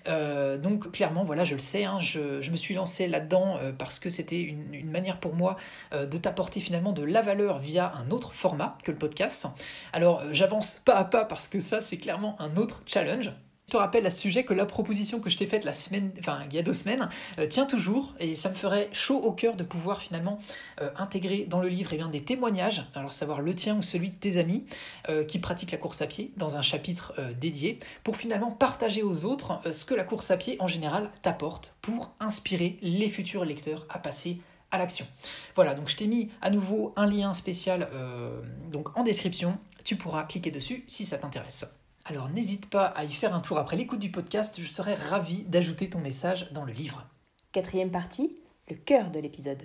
Donc 0.06 0.92
clairement, 0.92 1.24
voilà, 1.24 1.44
je 1.44 1.54
le 1.54 1.60
sais, 1.60 1.84
hein, 1.84 2.00
je, 2.00 2.50
me 2.50 2.58
suis 2.58 2.74
lancé 2.74 3.08
là-dedans 3.08 3.60
parce 3.78 4.00
que 4.00 4.10
c'était 4.10 4.42
une, 4.42 4.90
manière 4.90 5.20
pour 5.20 5.36
moi 5.36 5.58
euh, 5.94 6.06
de 6.06 6.18
t'apporter 6.18 6.60
finalement 6.60 6.92
de 6.92 7.04
la 7.04 7.22
valeur 7.22 7.60
via 7.60 7.94
un 7.96 8.12
autre 8.12 8.34
format 8.34 8.78
que 8.84 8.92
le 8.92 8.98
podcast. 8.98 9.48
Alors 9.94 10.22
euh, 10.22 10.30
j'avance 10.32 10.82
pas 10.86 10.96
à 10.96 11.04
pas 11.06 11.26
parce 11.26 11.48
que 11.48 11.60
ça 11.60 11.82
c'est 11.82 11.98
clairement 11.98 12.36
un 12.40 12.56
autre 12.58 12.82
challenge. 12.86 13.32
Je 13.70 13.74
te 13.74 13.78
rappelle 13.78 14.08
à 14.08 14.10
ce 14.10 14.20
sujet 14.20 14.46
que 14.46 14.56
la 14.56 14.66
proposition 14.66 15.20
que 15.20 15.30
je 15.30 15.38
t'ai 15.38 15.46
faite 15.46 15.64
la 15.64 15.74
semaine, 15.74 16.10
enfin 16.18 16.40
il 16.50 16.56
y 16.56 16.58
a 16.58 16.64
deux 16.64 16.74
semaines, 16.74 17.08
euh, 17.38 17.46
tient 17.46 17.68
toujours 17.68 18.16
et 18.20 18.34
ça 18.34 18.50
me 18.50 18.56
ferait 18.56 18.90
chaud 18.94 19.18
au 19.18 19.32
cœur 19.32 19.56
de 19.56 19.64
pouvoir 19.64 20.02
finalement 20.02 20.40
intégrer 20.96 21.46
dans 21.48 21.60
le 21.60 21.68
livre 21.68 21.92
eh 21.94 22.04
des 22.12 22.24
témoignages, 22.24 22.84
alors 22.96 23.12
savoir 23.12 23.42
le 23.42 23.54
tien 23.54 23.78
ou 23.78 23.84
celui 23.84 24.10
de 24.10 24.16
tes 24.16 24.38
amis 24.38 24.66
qui 25.28 25.38
pratiquent 25.38 25.72
la 25.72 25.78
course 25.78 26.02
à 26.02 26.08
pied 26.08 26.32
dans 26.38 26.58
un 26.58 26.62
chapitre 26.62 27.14
dédié 27.40 27.80
pour 28.04 28.16
finalement 28.16 28.50
partager 28.50 29.04
aux 29.04 29.26
autres 29.26 29.60
ce 29.72 29.86
que 29.86 29.94
la 29.94 30.04
course 30.04 30.32
à 30.32 30.38
pied 30.38 30.56
en 30.60 30.68
général 30.68 31.12
t'apporte 31.22 31.76
pour 31.82 32.14
inspirer 32.20 32.78
les 32.82 33.10
futurs 33.10 33.46
lecteurs 33.46 33.86
à 33.90 34.00
passer 34.00 34.40
à 34.72 34.78
l'action. 34.78 35.06
Voilà, 35.56 35.74
donc 35.74 35.90
je 35.90 35.96
t'ai 35.96 36.08
mis 36.08 36.30
à 36.42 36.50
nouveau 36.50 36.94
un 36.96 37.06
lien 37.06 37.34
spécial 37.34 37.90
euh, 37.94 38.42
donc 38.72 38.98
en 38.98 39.04
description. 39.04 39.58
Tu 39.84 39.96
pourras 39.96 40.24
cliquer 40.24 40.52
dessus 40.52 40.84
si 40.88 41.06
ça 41.06 41.18
t'intéresse. 41.18 41.66
Alors 42.10 42.28
n'hésite 42.28 42.72
pas 42.72 42.86
à 42.86 43.04
y 43.04 43.12
faire 43.12 43.36
un 43.36 43.40
tour 43.40 43.60
après 43.60 43.76
l'écoute 43.76 44.00
du 44.00 44.10
podcast, 44.10 44.60
je 44.60 44.66
serais 44.66 44.96
ravi 44.96 45.44
d'ajouter 45.44 45.92
ton 45.92 46.00
message 46.00 46.52
dans 46.52 46.66
le 46.66 46.74
livre. 46.74 47.06
Quatrième 47.52 47.92
partie, 47.92 48.36
le 48.68 48.78
cœur 48.78 49.12
de 49.12 49.20
l'épisode. 49.20 49.62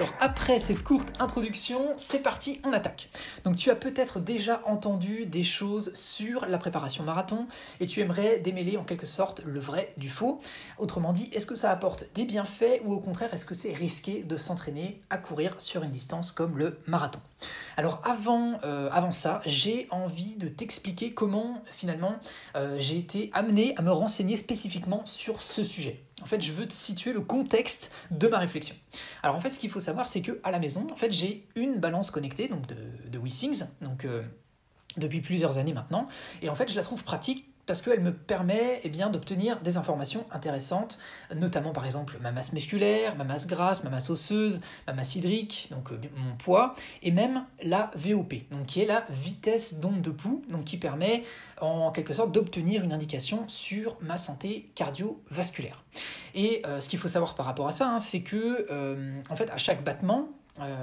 Alors 0.00 0.14
après 0.18 0.58
cette 0.58 0.82
courte 0.82 1.12
introduction, 1.18 1.92
c'est 1.98 2.22
parti, 2.22 2.58
on 2.64 2.72
attaque. 2.72 3.10
Donc 3.44 3.56
tu 3.56 3.68
as 3.68 3.74
peut-être 3.74 4.18
déjà 4.18 4.62
entendu 4.64 5.26
des 5.26 5.44
choses 5.44 5.92
sur 5.92 6.46
la 6.46 6.56
préparation 6.56 7.04
marathon 7.04 7.46
et 7.80 7.86
tu 7.86 8.00
aimerais 8.00 8.38
démêler 8.38 8.78
en 8.78 8.84
quelque 8.84 9.04
sorte 9.04 9.42
le 9.44 9.60
vrai 9.60 9.92
du 9.98 10.08
faux. 10.08 10.40
Autrement 10.78 11.12
dit, 11.12 11.28
est-ce 11.34 11.44
que 11.44 11.54
ça 11.54 11.70
apporte 11.70 12.06
des 12.14 12.24
bienfaits 12.24 12.80
ou 12.86 12.94
au 12.94 12.98
contraire 12.98 13.34
est-ce 13.34 13.44
que 13.44 13.52
c'est 13.52 13.74
risqué 13.74 14.22
de 14.22 14.38
s'entraîner 14.38 15.02
à 15.10 15.18
courir 15.18 15.60
sur 15.60 15.82
une 15.82 15.90
distance 15.90 16.32
comme 16.32 16.56
le 16.56 16.78
marathon? 16.86 17.20
Alors 17.76 18.00
avant, 18.02 18.58
euh, 18.64 18.88
avant 18.92 19.12
ça, 19.12 19.42
j'ai 19.44 19.86
envie 19.90 20.34
de 20.36 20.48
t'expliquer 20.48 21.12
comment 21.12 21.62
finalement 21.72 22.14
euh, 22.56 22.76
j'ai 22.78 22.96
été 22.96 23.28
amené 23.34 23.74
à 23.76 23.82
me 23.82 23.90
renseigner 23.90 24.38
spécifiquement 24.38 25.04
sur 25.04 25.42
ce 25.42 25.62
sujet. 25.62 26.02
En 26.22 26.26
fait, 26.26 26.40
je 26.40 26.52
veux 26.52 26.66
te 26.66 26.72
situer 26.72 27.12
le 27.12 27.20
contexte 27.20 27.90
de 28.10 28.28
ma 28.28 28.38
réflexion. 28.38 28.76
Alors 29.22 29.36
en 29.36 29.40
fait, 29.40 29.50
ce 29.52 29.58
qu'il 29.58 29.70
faut 29.70 29.80
savoir, 29.80 30.08
c'est 30.08 30.22
que 30.22 30.40
à 30.42 30.50
la 30.50 30.58
maison, 30.58 30.86
en 30.92 30.96
fait, 30.96 31.12
j'ai 31.12 31.46
une 31.54 31.78
balance 31.78 32.10
connectée 32.10 32.48
donc 32.48 32.66
de, 32.66 32.76
de 33.08 33.18
donc 33.80 34.04
euh, 34.04 34.22
depuis 34.96 35.20
plusieurs 35.20 35.58
années 35.58 35.72
maintenant, 35.72 36.06
et 36.42 36.48
en 36.48 36.54
fait, 36.54 36.70
je 36.70 36.76
la 36.76 36.82
trouve 36.82 37.04
pratique 37.04 37.49
parce 37.66 37.82
qu'elle 37.82 38.00
me 38.00 38.12
permet 38.12 38.80
eh 38.84 38.88
bien, 38.88 39.10
d'obtenir 39.10 39.60
des 39.60 39.76
informations 39.76 40.26
intéressantes, 40.32 40.98
notamment 41.34 41.72
par 41.72 41.86
exemple 41.86 42.18
ma 42.20 42.32
masse 42.32 42.52
musculaire, 42.52 43.16
ma 43.16 43.24
masse 43.24 43.46
grasse, 43.46 43.84
ma 43.84 43.90
masse 43.90 44.10
osseuse, 44.10 44.60
ma 44.86 44.92
masse 44.92 45.14
hydrique, 45.16 45.68
donc 45.70 45.92
euh, 45.92 46.00
mon 46.16 46.36
poids, 46.36 46.74
et 47.02 47.10
même 47.10 47.44
la 47.62 47.90
VOP, 47.94 48.34
donc 48.50 48.66
qui 48.66 48.80
est 48.80 48.86
la 48.86 49.04
vitesse 49.10 49.74
d'onde 49.74 50.02
de 50.02 50.10
pouls, 50.10 50.42
donc 50.48 50.64
qui 50.64 50.78
permet 50.78 51.24
en 51.60 51.90
quelque 51.92 52.14
sorte 52.14 52.32
d'obtenir 52.32 52.82
une 52.82 52.92
indication 52.92 53.44
sur 53.48 53.96
ma 54.00 54.16
santé 54.16 54.70
cardiovasculaire. 54.74 55.84
Et 56.34 56.62
euh, 56.66 56.80
ce 56.80 56.88
qu'il 56.88 56.98
faut 56.98 57.08
savoir 57.08 57.34
par 57.34 57.46
rapport 57.46 57.68
à 57.68 57.72
ça, 57.72 57.88
hein, 57.88 57.98
c'est 57.98 58.22
que 58.22 58.66
euh, 58.70 59.20
en 59.30 59.36
fait 59.36 59.50
à 59.50 59.58
chaque 59.58 59.84
battement, 59.84 60.28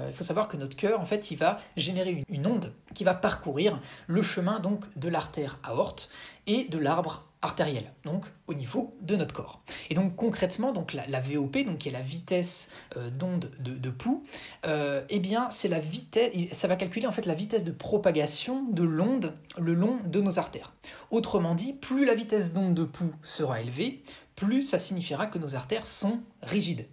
il 0.08 0.12
faut 0.12 0.24
savoir 0.24 0.48
que 0.48 0.56
notre 0.56 0.76
cœur, 0.76 1.00
en 1.00 1.04
fait, 1.04 1.30
il 1.30 1.36
va 1.36 1.60
générer 1.76 2.24
une, 2.28 2.46
onde 2.48 2.72
qui 2.94 3.04
va 3.04 3.14
parcourir 3.14 3.80
le 4.08 4.22
chemin 4.22 4.58
donc 4.58 4.84
de 4.96 5.08
l'artère 5.08 5.60
aorte 5.62 6.10
et 6.48 6.64
de 6.64 6.78
l'arbre 6.78 7.28
artériel, 7.40 7.92
donc 8.04 8.24
au 8.48 8.54
niveau 8.54 8.96
de 9.00 9.14
notre 9.14 9.32
corps. 9.32 9.62
Et 9.90 9.94
donc 9.94 10.16
concrètement, 10.16 10.72
donc 10.72 10.92
la, 10.92 11.20
VOP, 11.20 11.58
donc 11.64 11.78
qui 11.78 11.88
est 11.88 11.92
la 11.92 12.00
vitesse 12.00 12.70
euh, 12.96 13.10
d'onde 13.10 13.50
de, 13.60 13.90
pouls, 13.90 14.24
euh, 14.66 15.04
eh 15.08 15.20
bien 15.20 15.48
c'est 15.50 15.68
la 15.68 15.78
vitesse, 15.78 16.32
ça 16.52 16.66
va 16.66 16.74
calculer 16.74 17.06
en 17.06 17.12
fait 17.12 17.26
la 17.26 17.34
vitesse 17.34 17.62
de 17.62 17.70
propagation 17.70 18.64
de 18.70 18.82
l'onde 18.82 19.34
le 19.56 19.74
long 19.74 19.98
de 20.04 20.20
nos 20.20 20.40
artères. 20.40 20.74
Autrement 21.12 21.54
dit, 21.54 21.74
plus 21.74 22.04
la 22.04 22.14
vitesse 22.14 22.52
d'onde 22.52 22.74
de 22.74 22.84
pouls 22.84 23.14
sera 23.22 23.60
élevée, 23.60 24.02
plus 24.34 24.62
ça 24.62 24.78
signifiera 24.78 25.26
que 25.26 25.38
nos 25.38 25.54
artères 25.54 25.86
sont 25.86 26.20
rigides. 26.42 26.86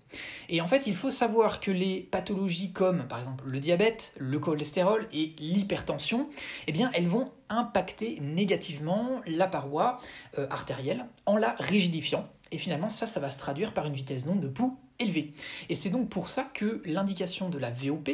Et 0.49 0.61
en 0.61 0.67
fait, 0.67 0.87
il 0.87 0.95
faut 0.95 1.11
savoir 1.11 1.59
que 1.59 1.71
les 1.71 2.01
pathologies 2.01 2.71
comme 2.71 3.07
par 3.07 3.19
exemple 3.19 3.45
le 3.47 3.59
diabète, 3.59 4.13
le 4.17 4.39
cholestérol 4.39 5.07
et 5.13 5.33
l'hypertension, 5.39 6.29
eh 6.67 6.71
bien, 6.71 6.91
elles 6.93 7.07
vont 7.07 7.31
impacter 7.49 8.19
négativement 8.21 9.21
la 9.25 9.47
paroi 9.47 9.99
euh, 10.37 10.47
artérielle 10.49 11.05
en 11.25 11.37
la 11.37 11.55
rigidifiant. 11.59 12.27
Et 12.51 12.57
finalement, 12.57 12.89
ça, 12.89 13.07
ça 13.07 13.19
va 13.19 13.31
se 13.31 13.37
traduire 13.37 13.73
par 13.73 13.85
une 13.85 13.93
vitesse 13.93 14.25
d'onde 14.25 14.39
de 14.39 14.47
pouls 14.47 14.77
élevée. 14.99 15.33
Et 15.69 15.75
c'est 15.75 15.89
donc 15.89 16.09
pour 16.09 16.29
ça 16.29 16.43
que 16.53 16.81
l'indication 16.85 17.49
de 17.49 17.57
la 17.57 17.71
VOP 17.71 18.09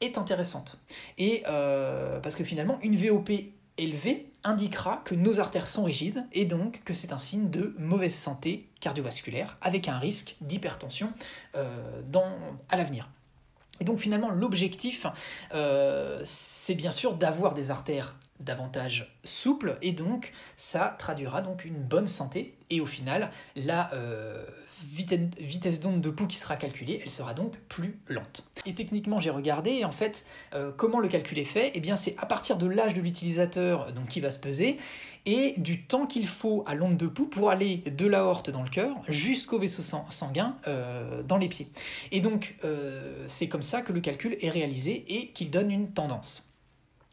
est 0.00 0.18
intéressante. 0.18 0.78
Et 1.18 1.42
euh, 1.48 2.20
parce 2.20 2.36
que 2.36 2.44
finalement, 2.44 2.78
une 2.82 2.96
VOP 2.96 3.30
élevé 3.78 4.30
indiquera 4.44 5.02
que 5.04 5.14
nos 5.14 5.40
artères 5.40 5.66
sont 5.66 5.84
rigides 5.84 6.24
et 6.32 6.44
donc 6.44 6.82
que 6.84 6.94
c'est 6.94 7.12
un 7.12 7.18
signe 7.18 7.48
de 7.48 7.74
mauvaise 7.78 8.14
santé 8.14 8.68
cardiovasculaire 8.80 9.56
avec 9.62 9.88
un 9.88 9.98
risque 9.98 10.36
d'hypertension 10.40 11.12
euh, 11.56 11.64
à 12.68 12.76
l'avenir. 12.76 13.08
Et 13.80 13.84
donc 13.84 13.98
finalement 13.98 14.30
l'objectif 14.30 15.06
c'est 16.24 16.74
bien 16.74 16.90
sûr 16.90 17.14
d'avoir 17.14 17.54
des 17.54 17.70
artères 17.70 18.14
davantage 18.40 19.16
souples 19.24 19.78
et 19.82 19.92
donc 19.92 20.32
ça 20.56 20.96
traduira 20.98 21.42
donc 21.42 21.64
une 21.64 21.80
bonne 21.82 22.08
santé 22.08 22.56
et 22.70 22.80
au 22.80 22.86
final 22.86 23.30
la 23.54 23.92
euh, 23.94 24.44
vitesse 24.84 25.80
d'onde 25.80 26.00
de 26.00 26.10
pouls 26.10 26.26
qui 26.26 26.38
sera 26.38 26.56
calculée, 26.56 27.00
elle 27.02 27.10
sera 27.10 27.34
donc 27.34 27.56
plus 27.68 27.98
lente. 28.08 28.44
Et 28.66 28.74
techniquement, 28.74 29.20
j'ai 29.20 29.30
regardé, 29.30 29.84
en 29.84 29.92
fait, 29.92 30.24
euh, 30.54 30.72
comment 30.76 30.98
le 30.98 31.08
calcul 31.08 31.38
est 31.38 31.44
fait? 31.44 31.70
Eh 31.74 31.80
bien, 31.80 31.94
c'est 31.96 32.16
à 32.18 32.26
partir 32.26 32.56
de 32.56 32.66
l'âge 32.66 32.94
de 32.94 33.00
l'utilisateur 33.00 33.92
donc 33.92 34.08
qui 34.08 34.20
va 34.20 34.30
se 34.30 34.38
peser 34.38 34.78
et 35.24 35.54
du 35.56 35.82
temps 35.82 36.06
qu'il 36.06 36.26
faut 36.26 36.64
à 36.66 36.74
l'onde 36.74 36.96
de 36.96 37.06
pouls 37.06 37.26
pour 37.26 37.50
aller 37.50 37.76
de 37.76 38.06
l'aorte 38.06 38.50
dans 38.50 38.62
le 38.64 38.70
cœur 38.70 38.96
jusqu'au 39.06 39.58
vaisseau 39.58 39.82
sanguin 40.10 40.56
euh, 40.66 41.22
dans 41.22 41.36
les 41.36 41.48
pieds. 41.48 41.68
Et 42.10 42.20
donc, 42.20 42.56
c'est 43.28 43.48
comme 43.48 43.62
ça 43.62 43.82
que 43.82 43.92
le 43.92 44.00
calcul 44.00 44.36
est 44.40 44.50
réalisé 44.50 45.04
et 45.08 45.28
qu'il 45.28 45.50
donne 45.50 45.70
une 45.70 45.92
tendance. 45.92 46.51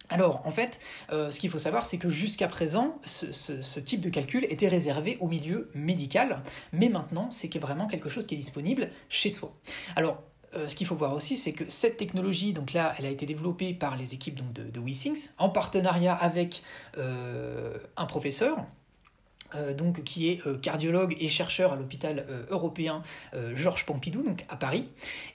Alors, 0.10 0.42
en 0.46 0.51
fait, 0.51 0.80
euh, 1.12 1.32
ce 1.32 1.39
qu'il 1.39 1.50
faut 1.50 1.60
savoir, 1.60 1.86
c'est 1.86 1.98
que 1.98 2.10
jusqu'à 2.10 2.48
présent, 2.48 3.00
ce, 3.06 3.80
type 3.80 4.01
de 4.01 4.10
calcul 4.10 4.46
était 4.50 4.68
réservé 4.68 5.18
au 5.20 5.28
milieu 5.28 5.70
médical, 5.74 6.42
mais 6.74 6.89
maintenant, 6.89 7.30
c'est 7.32 7.56
vraiment 7.60 7.88
quelque 7.88 8.10
chose 8.10 8.25
qui 8.25 8.36
est 8.36 8.38
disponible 8.38 8.89
chez 9.08 9.30
soi. 9.30 9.54
Alors, 9.96 10.22
euh, 10.56 10.68
ce 10.68 10.74
qu'il 10.74 10.88
faut 10.88 10.96
voir 10.96 11.13
aussi, 11.13 11.38
c'est 11.38 11.54
que 11.54 11.63
cette 11.68 11.98
technologie, 11.98 12.54
donc 12.54 12.74
là, 12.74 12.96
elle 12.98 13.06
a 13.06 13.10
été 13.10 13.28
développée 13.28 13.74
par 13.74 13.96
les 13.96 14.16
équipes 14.16 14.39
de, 14.51 14.63
de 14.63 14.80
en 15.38 15.50
partenariat 15.50 16.16
avec 16.16 16.63
euh, 16.98 17.78
un 17.96 18.06
professeur, 18.06 18.58
donc, 19.75 20.04
qui 20.04 20.30
est 20.30 20.62
cardiologue 20.62 21.18
et 21.20 21.28
chercheur 21.28 21.74
à 21.74 21.75
l'hôpital 21.75 22.24
européen 22.51 23.01
Georges 23.56 23.84
Pompidou, 23.84 24.22
donc 24.22 24.46
à 24.48 24.56
Paris. 24.56 24.88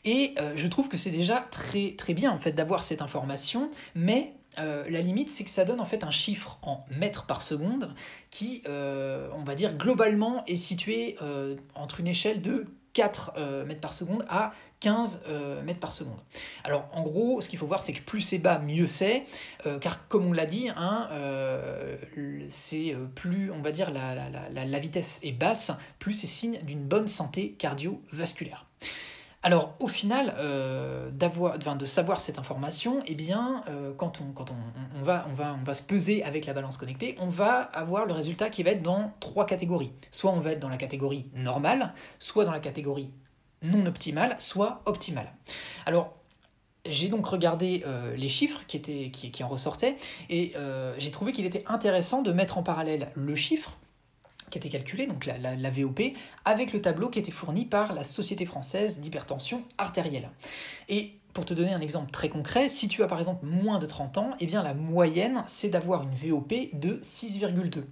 Et 0.04 0.36
je 0.54 0.68
trouve 0.68 0.88
que 0.88 0.96
c'est 0.96 1.10
déjà 1.10 1.44
très, 1.50 1.96
très 1.98 2.14
bien 2.14 2.30
en 2.30 2.38
fait 2.38 2.52
d'avoir 2.52 2.84
cette 2.84 3.02
information, 3.02 3.72
mais 3.96 4.34
euh, 4.58 4.84
la 4.88 5.00
limite, 5.00 5.30
c'est 5.30 5.44
que 5.44 5.50
ça 5.50 5.64
donne 5.64 5.80
en 5.80 5.86
fait 5.86 6.04
un 6.04 6.10
chiffre 6.10 6.58
en 6.62 6.84
mètres 6.90 7.26
par 7.26 7.42
seconde 7.42 7.94
qui, 8.30 8.62
euh, 8.68 9.28
on 9.34 9.42
va 9.42 9.54
dire, 9.54 9.74
globalement 9.76 10.44
est 10.46 10.56
situé 10.56 11.16
euh, 11.22 11.56
entre 11.74 12.00
une 12.00 12.08
échelle 12.08 12.42
de 12.42 12.64
4 12.92 13.64
mètres 13.66 13.80
par 13.80 13.92
seconde 13.92 14.24
à 14.28 14.52
15 14.78 15.24
mètres 15.64 15.80
par 15.80 15.92
seconde. 15.92 16.20
Alors 16.62 16.88
en 16.92 17.02
gros, 17.02 17.40
ce 17.40 17.48
qu'il 17.48 17.58
faut 17.58 17.66
voir, 17.66 17.82
c'est 17.82 17.92
que 17.92 18.00
plus 18.00 18.20
c'est 18.20 18.38
bas, 18.38 18.60
mieux 18.60 18.86
c'est, 18.86 19.24
car 19.80 20.06
comme 20.06 20.26
on 20.26 20.32
l'a 20.32 20.46
dit, 20.46 20.68
hein, 20.68 21.08
c'est 22.46 22.94
plus, 23.16 23.50
on 23.50 23.62
va 23.62 23.72
dire, 23.72 23.90
la, 23.90 24.14
la, 24.52 24.78
vitesse 24.78 25.18
est 25.24 25.32
basse, 25.32 25.72
plus 25.98 26.14
c'est 26.14 26.28
signe 26.28 26.60
d'une 26.62 26.84
bonne 26.84 27.08
santé 27.08 27.56
cardiovasculaire. 27.58 28.66
Alors 29.44 29.74
au 29.78 29.88
final, 29.88 30.34
euh, 30.38 31.10
de 31.10 31.84
savoir 31.84 32.20
cette 32.22 32.38
information, 32.38 33.02
eh 33.06 33.14
bien, 33.14 33.62
euh, 33.68 33.92
quand, 33.94 34.22
on, 34.22 35.04
va, 35.04 35.74
se 35.74 35.82
peser 35.82 36.24
avec 36.24 36.46
la 36.46 36.54
balance 36.54 36.78
connectée, 36.78 37.14
on 37.20 37.28
va 37.28 37.60
avoir 37.60 38.06
le 38.06 38.14
résultat 38.14 38.48
qui 38.48 38.62
va 38.62 38.70
être 38.70 38.82
dans 38.82 39.12
trois 39.20 39.44
catégories. 39.44 39.92
Soit 40.10 40.32
on 40.32 40.40
va 40.40 40.52
être 40.52 40.60
dans 40.60 40.70
la 40.70 40.78
catégorie 40.78 41.26
normale, 41.34 41.92
soit 42.18 42.46
dans 42.46 42.52
la 42.52 42.58
catégorie 42.58 43.10
non 43.60 43.84
optimale, 43.84 44.34
soit 44.38 44.80
optimale. 44.86 45.30
Alors 45.84 46.14
j'ai 46.86 47.08
donc 47.08 47.26
regardé 47.26 47.82
euh, 47.86 48.16
les 48.16 48.30
chiffres 48.30 48.62
qui 48.66 49.44
en 49.44 49.48
ressortaient 49.48 49.96
et 50.30 50.54
j'ai 50.96 51.10
trouvé 51.10 51.32
qu'il 51.32 51.44
était 51.44 51.64
intéressant 51.66 52.22
de 52.22 52.32
mettre 52.32 52.56
en 52.56 52.62
parallèle 52.62 53.12
le 53.14 53.34
chiffre 53.34 53.76
qui 54.54 54.58
était 54.58 54.68
calculé, 54.68 55.08
donc 55.08 55.26
la, 55.26 55.70
VOP, 55.70 56.00
avec 56.44 56.72
le 56.72 56.80
tableau 56.80 57.08
qui 57.08 57.18
était 57.18 57.32
fourni 57.32 57.64
par 57.64 57.92
la 57.92 58.04
Société 58.04 58.46
française 58.46 59.00
d'hypertension 59.00 59.62
artérielle. 59.78 60.30
Et 60.88 61.14
pour 61.32 61.44
te 61.44 61.54
donner 61.54 61.74
un 61.74 61.80
exemple 61.80 62.12
très 62.12 62.28
concret, 62.28 62.68
si 62.68 62.86
tu 62.86 63.02
as 63.02 63.08
par 63.08 63.18
exemple 63.18 63.44
moins 63.44 63.80
de 63.80 63.86
30 63.86 64.18
ans, 64.18 64.30
eh 64.38 64.46
bien 64.46 64.62
la 64.62 64.72
moyenne 64.72 65.42
c'est 65.48 65.70
d'avoir 65.70 66.04
une 66.04 66.14
VOP 66.14 66.52
de 66.72 67.00
6,2. 67.02 67.82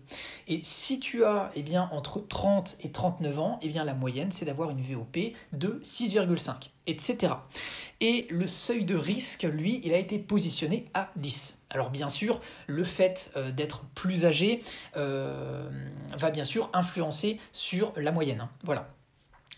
Et 0.47 0.61
si 0.63 1.01
tu 1.01 1.25
as 1.25 1.51
eh 1.57 1.65
bien 1.65 1.89
entre 1.91 2.21
30 2.21 2.79
et 2.83 2.93
39 2.93 3.39
ans, 3.41 3.59
eh 3.61 3.69
bien 3.69 3.83
la 3.83 3.95
moyenne 3.95 4.31
c'est 4.31 4.45
d'avoir 4.45 4.71
une 4.71 4.81
VOP 4.81 5.33
de 5.53 5.81
6,5, 5.83 6.71
etc. 6.87 7.33
Et 8.01 8.29
le 8.31 8.47
seuil 8.47 8.85
de 8.85 8.95
risque, 8.95 9.43
lui, 9.43 9.81
il 9.83 9.93
a 9.93 9.99
été 9.99 10.21
positionné 10.21 10.85
à 10.95 11.11
10. 11.17 11.62
Alors 11.73 11.89
bien 11.91 12.11
sûr, 12.11 12.41
le 12.67 12.85
fait 12.85 13.33
euh, 13.37 13.51
d'être 13.51 13.85
plus 13.95 14.27
âgé 14.27 14.63
euh, 14.97 15.69
va 16.17 16.31
bien 16.31 16.45
sûr 16.45 16.69
influencer 16.75 17.41
sur 17.53 17.93
la 17.97 18.13
moyenne. 18.13 18.43
Hein. 18.43 18.51
Voilà. 18.63 18.89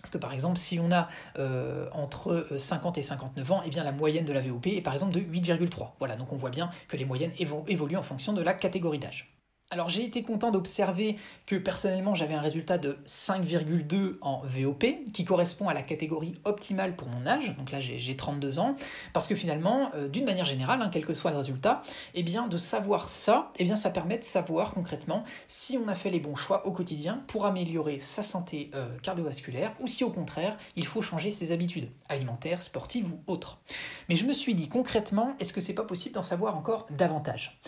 Parce 0.01 0.13
que 0.13 0.19
par 0.19 0.33
exemple, 0.33 0.59
si 0.59 0.79
on 0.79 0.93
a 0.93 1.09
euh, 1.39 1.89
entre 1.93 2.47
50 2.57 2.99
et 2.99 3.03
59 3.03 3.51
ans, 3.51 3.63
eh 3.67 3.71
bien 3.71 3.83
la 3.83 3.93
moyenne 3.93 4.25
de 4.25 4.33
la 4.33 4.43
VOP 4.43 4.67
est 4.69 4.81
par 4.81 4.93
exemple 4.93 5.13
de 5.13 5.21
8,3. 5.21 5.93
Voilà, 5.99 6.15
donc 6.15 6.33
on 6.33 6.37
voit 6.37 6.51
bien 6.51 6.71
que 6.89 6.97
les 6.97 7.05
moyennes 7.05 7.33
évoluent 7.39 7.97
en 7.97 8.03
fonction 8.03 8.33
de 8.33 8.43
la 8.43 8.55
catégorie 8.55 8.99
d'âge. 8.99 9.34
Alors 9.71 9.89
j'ai 9.89 10.05
été 10.05 10.23
content 10.23 10.51
d'observer 10.51 11.17
que 11.47 11.57
personnellement 11.57 12.15
j'avais 12.15 12.35
un 12.35 12.41
résultat 12.41 12.79
de 12.79 12.99
5,2 13.07 14.19
en 14.21 14.43
VOP, 14.45 14.85
qui 15.13 15.25
correspond 15.25 15.69
à 15.69 15.75
la 15.75 15.83
catégorie 15.83 16.37
optimale 16.45 16.95
pour 16.95 17.09
mon 17.09 17.27
âge, 17.27 17.57
donc 17.57 17.73
là 17.73 17.81
j'ai 17.81 18.15
32 18.15 18.59
ans, 18.61 18.77
parce 19.13 19.27
que 19.27 19.35
finalement, 19.35 19.91
euh, 19.95 20.07
d'une 20.07 20.27
manière 20.27 20.45
générale, 20.45 20.81
hein, 20.81 20.91
quel 20.93 21.05
que 21.05 21.15
soit 21.15 21.31
le 21.31 21.39
résultat, 21.39 21.83
eh 22.15 22.23
bien 22.23 22.47
de 22.47 22.57
savoir 22.57 23.09
ça, 23.09 23.53
eh 23.59 23.65
bien 23.65 23.75
ça 23.75 23.91
permet 23.91 24.19
de 24.19 24.25
savoir 24.25 24.75
concrètement 24.75 25.25
si 25.49 25.77
on 25.77 25.89
a 25.89 25.95
fait 25.95 26.11
les 26.11 26.21
bons 26.21 26.37
choix 26.37 26.67
au 26.67 26.71
quotidien 26.71 27.25
pour 27.27 27.47
améliorer 27.47 27.99
sa 28.01 28.23
santé 28.23 28.71
euh, 28.75 28.87
cardiovasculaire, 29.03 29.73
ou 29.81 29.89
si 29.89 30.05
au 30.05 30.11
contraire 30.11 30.57
il 30.77 30.87
faut 30.87 31.03
changer 31.03 31.31
ses 31.31 31.53
habitudes 31.53 31.89
alimentaires, 32.09 32.63
sportives 32.63 33.11
ou 33.11 33.19
autres. 33.27 33.59
Mais 34.09 34.17
je 34.17 34.25
me 34.25 34.35
suis 34.35 34.55
dit 34.55 34.69
concrètement, 34.69 35.35
est-ce 35.41 35.53
que 35.53 35.61
c'est 35.61 35.75
pas 35.75 35.85
possible 35.85 36.15
d'en 36.15 36.23
savoir 36.23 36.57
encore 36.57 36.87
davantage? 36.91 37.59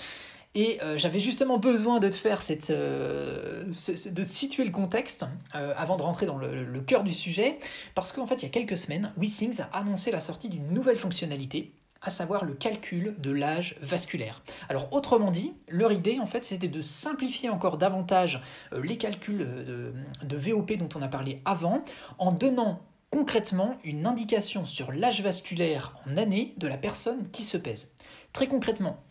Et 0.57 0.83
euh, 0.83 0.97
j'avais 0.97 1.21
justement 1.21 1.59
besoin 1.59 2.01
de 2.01 2.09
te 2.09 2.15
faire 2.15 2.41
cette, 2.41 2.71
euh, 2.71 3.65
de 3.65 4.23
situer 4.25 4.65
le 4.65 4.71
contexte 4.71 5.27
euh, 5.55 5.75
avant 5.77 5.99
de 5.99 6.03
rentrer 6.03 6.25
dans 6.25 6.39
le, 6.39 6.81
cœur 6.81 7.05
du 7.05 7.13
sujet, 7.13 7.59
parce 7.95 8.11
qu'en 8.11 8.27
fait, 8.27 8.37
il 8.37 8.43
y 8.45 8.47
a 8.47 8.49
quelques 8.49 8.79
semaines, 8.79 9.13
WeSings 9.19 9.61
a 9.61 9.77
annoncé 9.77 10.11
la 10.11 10.21
sortie 10.21 10.49
d'une 10.49 10.69
nouvelle 10.73 10.97
fonctionnalité 10.97 11.73
à 12.01 12.11
savoir 12.11 12.45
le 12.45 12.55
calcul 12.55 13.17
de 13.19 13.31
l'âge 13.31 13.77
vasculaire. 13.83 14.43
Alors 14.69 14.93
autrement 14.93 15.31
dit, 15.31 15.55
leur 15.69 15.93
idée 15.93 16.19
en 16.21 16.27
fait 16.27 16.45
c'était 16.45 16.69
de 16.69 16.83
simplifier 16.83 17.49
encore 17.49 17.79
davantage 17.79 18.43
les 18.81 18.97
calculs 18.97 19.65
de, 19.65 19.93
de 20.23 20.37
VOP 20.37 20.75
dont 20.75 20.91
on 20.95 21.03
a 21.03 21.09
parlé 21.09 21.41
avant 21.47 21.83
en 22.19 22.33
donnant 22.33 22.81
concrètement 23.11 23.79
une 23.83 24.07
indication 24.07 24.67
sur 24.67 24.93
l'âge 24.93 25.23
vasculaire 25.23 25.99
en 26.07 26.17
année 26.19 26.55
de 26.59 26.69
la 26.69 26.77
personne 26.77 27.29
qui 27.31 27.43
se 27.43 27.57
pèse. 27.57 27.95
Très 28.33 28.47
concrètement, 28.47 29.03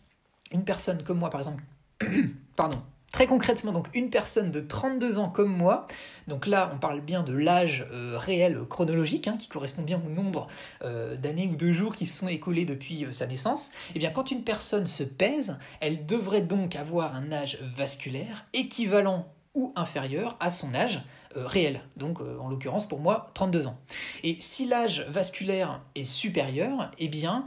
une 0.52 0.64
personne 0.64 1.02
comme 1.02 1.18
moi, 1.18 1.30
par 1.30 1.40
exemple, 1.40 1.62
pardon, 2.56 2.82
Très 3.16 3.26
concrètement, 3.26 3.72
donc 3.72 3.88
une 3.94 4.10
personne 4.10 4.50
de 4.50 4.60
32 4.60 5.18
ans 5.18 5.30
comme 5.30 5.48
moi, 5.48 5.86
donc 6.28 6.46
là 6.46 6.70
on 6.74 6.76
parle 6.76 7.00
bien 7.00 7.22
de 7.22 7.32
l'âge 7.32 7.86
euh, 7.90 8.18
réel 8.18 8.60
chronologique, 8.68 9.26
hein, 9.26 9.38
qui 9.38 9.48
correspond 9.48 9.80
bien 9.80 9.98
au 10.04 10.10
nombre 10.10 10.48
euh, 10.82 11.16
d'années 11.16 11.48
ou 11.50 11.56
de 11.56 11.72
jours 11.72 11.94
qui 11.94 12.04
se 12.04 12.18
sont 12.18 12.28
écoulés 12.28 12.66
depuis 12.66 13.06
euh, 13.06 13.12
sa 13.12 13.26
naissance, 13.26 13.68
et 13.68 13.92
eh 13.94 13.98
bien 14.00 14.10
quand 14.10 14.30
une 14.30 14.42
personne 14.42 14.86
se 14.86 15.02
pèse, 15.02 15.58
elle 15.80 16.04
devrait 16.04 16.42
donc 16.42 16.76
avoir 16.76 17.14
un 17.14 17.32
âge 17.32 17.58
vasculaire 17.74 18.44
équivalent 18.52 19.32
ou 19.54 19.72
inférieur 19.76 20.36
à 20.38 20.50
son 20.50 20.74
âge 20.74 21.00
réel. 21.36 21.80
Donc 21.96 22.20
en 22.20 22.48
l'occurrence 22.48 22.88
pour 22.88 23.00
moi 23.00 23.30
32 23.34 23.66
ans. 23.66 23.78
Et 24.22 24.36
si 24.40 24.66
l'âge 24.66 25.06
vasculaire 25.08 25.80
est 25.94 26.04
supérieur, 26.04 26.90
eh 26.98 27.08
bien 27.08 27.44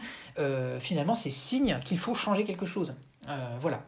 finalement 0.79 1.15
c'est 1.15 1.29
signe 1.29 1.79
qu'il 1.83 1.99
faut 1.99 2.13
changer 2.13 2.43
quelque 2.43 2.65
chose. 2.65 2.95
voilà. 3.61 3.83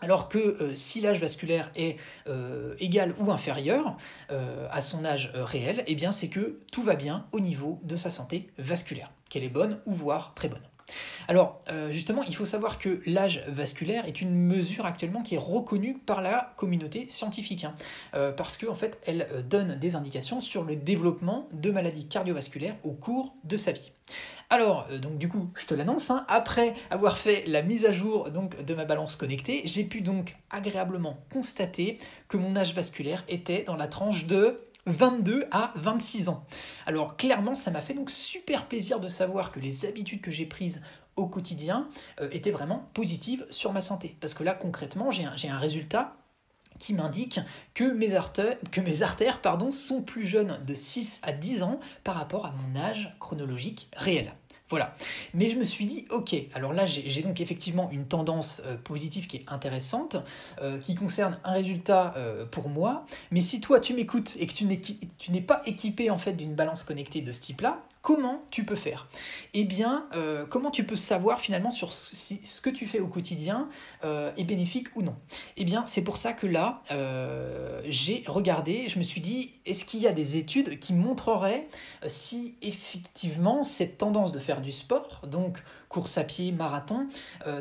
Alors 0.00 0.28
que 0.28 0.38
euh, 0.38 0.74
si 0.74 1.00
l'âge 1.00 1.20
vasculaire 1.20 1.70
est 1.74 1.96
euh, 2.28 2.74
égal 2.78 3.14
ou 3.18 3.32
inférieur 3.32 3.96
euh, 4.30 4.68
à 4.70 4.80
son 4.80 5.04
âge 5.04 5.32
réel, 5.34 5.82
eh 5.86 5.94
bien 5.94 6.12
c'est 6.12 6.28
que 6.28 6.60
tout 6.70 6.82
va 6.82 6.94
bien 6.94 7.26
au 7.32 7.40
niveau 7.40 7.80
de 7.82 7.96
sa 7.96 8.10
santé 8.10 8.50
vasculaire, 8.58 9.10
qu'elle 9.28 9.44
est 9.44 9.48
bonne 9.48 9.80
ou 9.86 9.92
voire 9.92 10.34
très 10.34 10.48
bonne. 10.48 10.62
Alors 11.28 11.62
justement, 11.90 12.22
il 12.22 12.34
faut 12.34 12.44
savoir 12.44 12.78
que 12.78 13.02
l'âge 13.04 13.44
vasculaire 13.48 14.06
est 14.06 14.22
une 14.22 14.34
mesure 14.34 14.86
actuellement 14.86 15.22
qui 15.22 15.34
est 15.34 15.38
reconnue 15.38 15.98
par 15.98 16.22
la 16.22 16.54
communauté 16.56 17.06
scientifique, 17.08 17.64
hein, 17.64 17.74
parce 18.36 18.56
qu'en 18.56 18.72
en 18.72 18.74
fait, 18.74 18.98
elle 19.06 19.28
donne 19.48 19.78
des 19.78 19.96
indications 19.96 20.40
sur 20.40 20.64
le 20.64 20.76
développement 20.76 21.48
de 21.52 21.70
maladies 21.70 22.06
cardiovasculaires 22.06 22.76
au 22.84 22.92
cours 22.92 23.34
de 23.44 23.56
sa 23.56 23.72
vie. 23.72 23.92
Alors, 24.50 24.86
euh, 24.90 24.98
donc 24.98 25.18
du 25.18 25.28
coup, 25.28 25.50
je 25.56 25.66
te 25.66 25.74
l'annonce, 25.74 26.10
hein, 26.10 26.24
après 26.28 26.74
avoir 26.90 27.18
fait 27.18 27.44
la 27.46 27.62
mise 27.62 27.84
à 27.84 27.92
jour 27.92 28.30
donc, 28.30 28.64
de 28.64 28.74
ma 28.74 28.84
balance 28.84 29.16
connectée, 29.16 29.62
j'ai 29.64 29.84
pu 29.84 30.00
donc 30.00 30.36
agréablement 30.50 31.18
constater 31.30 31.98
que 32.28 32.36
mon 32.36 32.56
âge 32.56 32.74
vasculaire 32.74 33.24
était 33.28 33.64
dans 33.64 33.76
la 33.76 33.88
tranche 33.88 34.26
de 34.26 34.67
22 34.88 35.46
à 35.50 35.72
26 35.76 36.28
ans. 36.28 36.44
Alors 36.86 37.16
clairement, 37.16 37.54
ça 37.54 37.70
m'a 37.70 37.80
fait 37.80 37.94
donc 37.94 38.10
super 38.10 38.66
plaisir 38.66 39.00
de 39.00 39.08
savoir 39.08 39.52
que 39.52 39.60
les 39.60 39.86
habitudes 39.86 40.20
que 40.20 40.30
j'ai 40.30 40.46
prises 40.46 40.82
au 41.16 41.26
quotidien 41.26 41.88
euh, 42.20 42.28
étaient 42.32 42.50
vraiment 42.50 42.88
positives 42.94 43.46
sur 43.50 43.72
ma 43.72 43.80
santé. 43.80 44.16
Parce 44.20 44.34
que 44.34 44.44
là, 44.44 44.54
concrètement, 44.54 45.10
j'ai 45.10 45.24
un, 45.24 45.58
résultat 45.58 46.16
qui 46.78 46.94
m'indique 46.94 47.40
que 47.74 47.84
mes 47.84 48.14
artères, 48.14 48.56
que 48.70 49.70
sont 49.72 50.02
plus 50.02 50.24
jeunes 50.24 50.60
de 50.64 50.74
6 50.74 51.20
à 51.24 51.32
10 51.32 51.64
ans 51.64 51.80
par 52.04 52.14
rapport 52.14 52.46
à 52.46 52.52
mon 52.52 52.80
âge 52.80 53.14
chronologique 53.18 53.88
réel. 53.96 54.32
Voilà. 54.70 54.94
Mais 55.34 55.50
je 55.50 55.56
me 55.56 55.64
suis 55.64 55.86
dit, 55.86 56.06
ok, 56.10 56.34
alors 56.54 56.72
là 56.72 56.84
j'ai 56.86 57.22
donc 57.22 57.40
effectivement 57.40 57.88
une 57.90 58.06
tendance 58.06 58.62
euh, 58.66 58.76
positive 58.76 59.26
qui 59.26 59.38
est 59.38 59.44
intéressante, 59.48 60.16
euh, 60.60 60.78
qui 60.78 60.94
concerne 60.94 61.38
un 61.44 61.52
résultat 61.52 62.14
euh, 62.16 62.44
pour 62.44 62.68
moi, 62.68 63.06
mais 63.30 63.40
si 63.40 63.60
toi 63.60 63.80
tu 63.80 63.94
m'écoutes 63.94 64.36
et 64.38 64.46
que 64.46 64.52
tu 64.52 64.64
n'es 65.32 65.40
pas 65.40 65.62
équipé 65.64 66.10
en 66.10 66.18
fait 66.18 66.32
d'une 66.32 66.54
balance 66.54 66.84
connectée 66.84 67.22
de 67.22 67.32
ce 67.32 67.40
type-là, 67.40 67.82
Comment 68.08 68.42
tu 68.50 68.64
peux 68.64 68.74
faire. 68.74 69.06
Eh 69.52 69.64
bien, 69.64 70.06
euh, 70.14 70.46
comment 70.46 70.70
tu 70.70 70.84
peux 70.84 70.96
savoir 70.96 71.42
finalement 71.42 71.70
sur 71.70 71.92
si 71.92 72.40
ce 72.42 72.62
que 72.62 72.70
tu 72.70 72.86
fais 72.86 73.00
au 73.00 73.06
quotidien 73.06 73.68
euh, 74.02 74.32
est 74.38 74.44
bénéfique 74.44 74.88
ou 74.96 75.02
non. 75.02 75.14
Eh 75.58 75.66
bien, 75.66 75.84
c'est 75.84 76.00
pour 76.00 76.16
ça 76.16 76.32
que 76.32 76.46
là, 76.46 76.82
euh, 76.90 77.82
j'ai 77.84 78.24
regardé, 78.26 78.88
je 78.88 78.98
me 78.98 79.04
suis 79.04 79.20
dit, 79.20 79.50
est-ce 79.66 79.84
qu'il 79.84 80.00
y 80.00 80.06
a 80.06 80.12
des 80.12 80.38
études 80.38 80.78
qui 80.78 80.94
montreraient 80.94 81.68
si 82.06 82.54
effectivement 82.62 83.62
cette 83.62 83.98
tendance 83.98 84.32
de 84.32 84.38
faire 84.38 84.62
du 84.62 84.72
sport, 84.72 85.20
donc 85.26 85.58
course 85.90 86.16
à 86.16 86.24
pied, 86.24 86.50
marathon, 86.50 87.08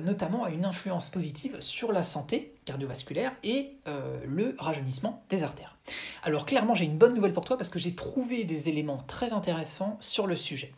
notamment 0.02 0.46
a 0.46 0.52
une 0.52 0.64
influence 0.64 1.10
positive 1.10 1.58
sur 1.60 1.92
la 1.92 2.04
santé 2.04 2.57
cardiovasculaire 2.68 3.32
et 3.44 3.78
euh, 3.88 4.20
le 4.26 4.56
rajeunissement 4.60 5.24
des 5.30 5.44
artères. 5.44 5.78
Alors 6.22 6.46
clairement, 6.46 6.76
j'ai 6.76 6.86
une 6.86 6.98
bonne 6.98 7.16
nouvelle 7.16 7.34
pour 7.34 7.46
toi 7.46 7.58
parce 7.58 7.70
que 7.70 7.80
j'ai 7.80 7.96
trouvé 7.96 8.44
des 8.44 8.68
éléments 8.70 8.98
très 8.98 9.32
intéressants 9.34 9.96
sur 10.02 10.28
le 10.28 10.36
sujet. 10.36 10.74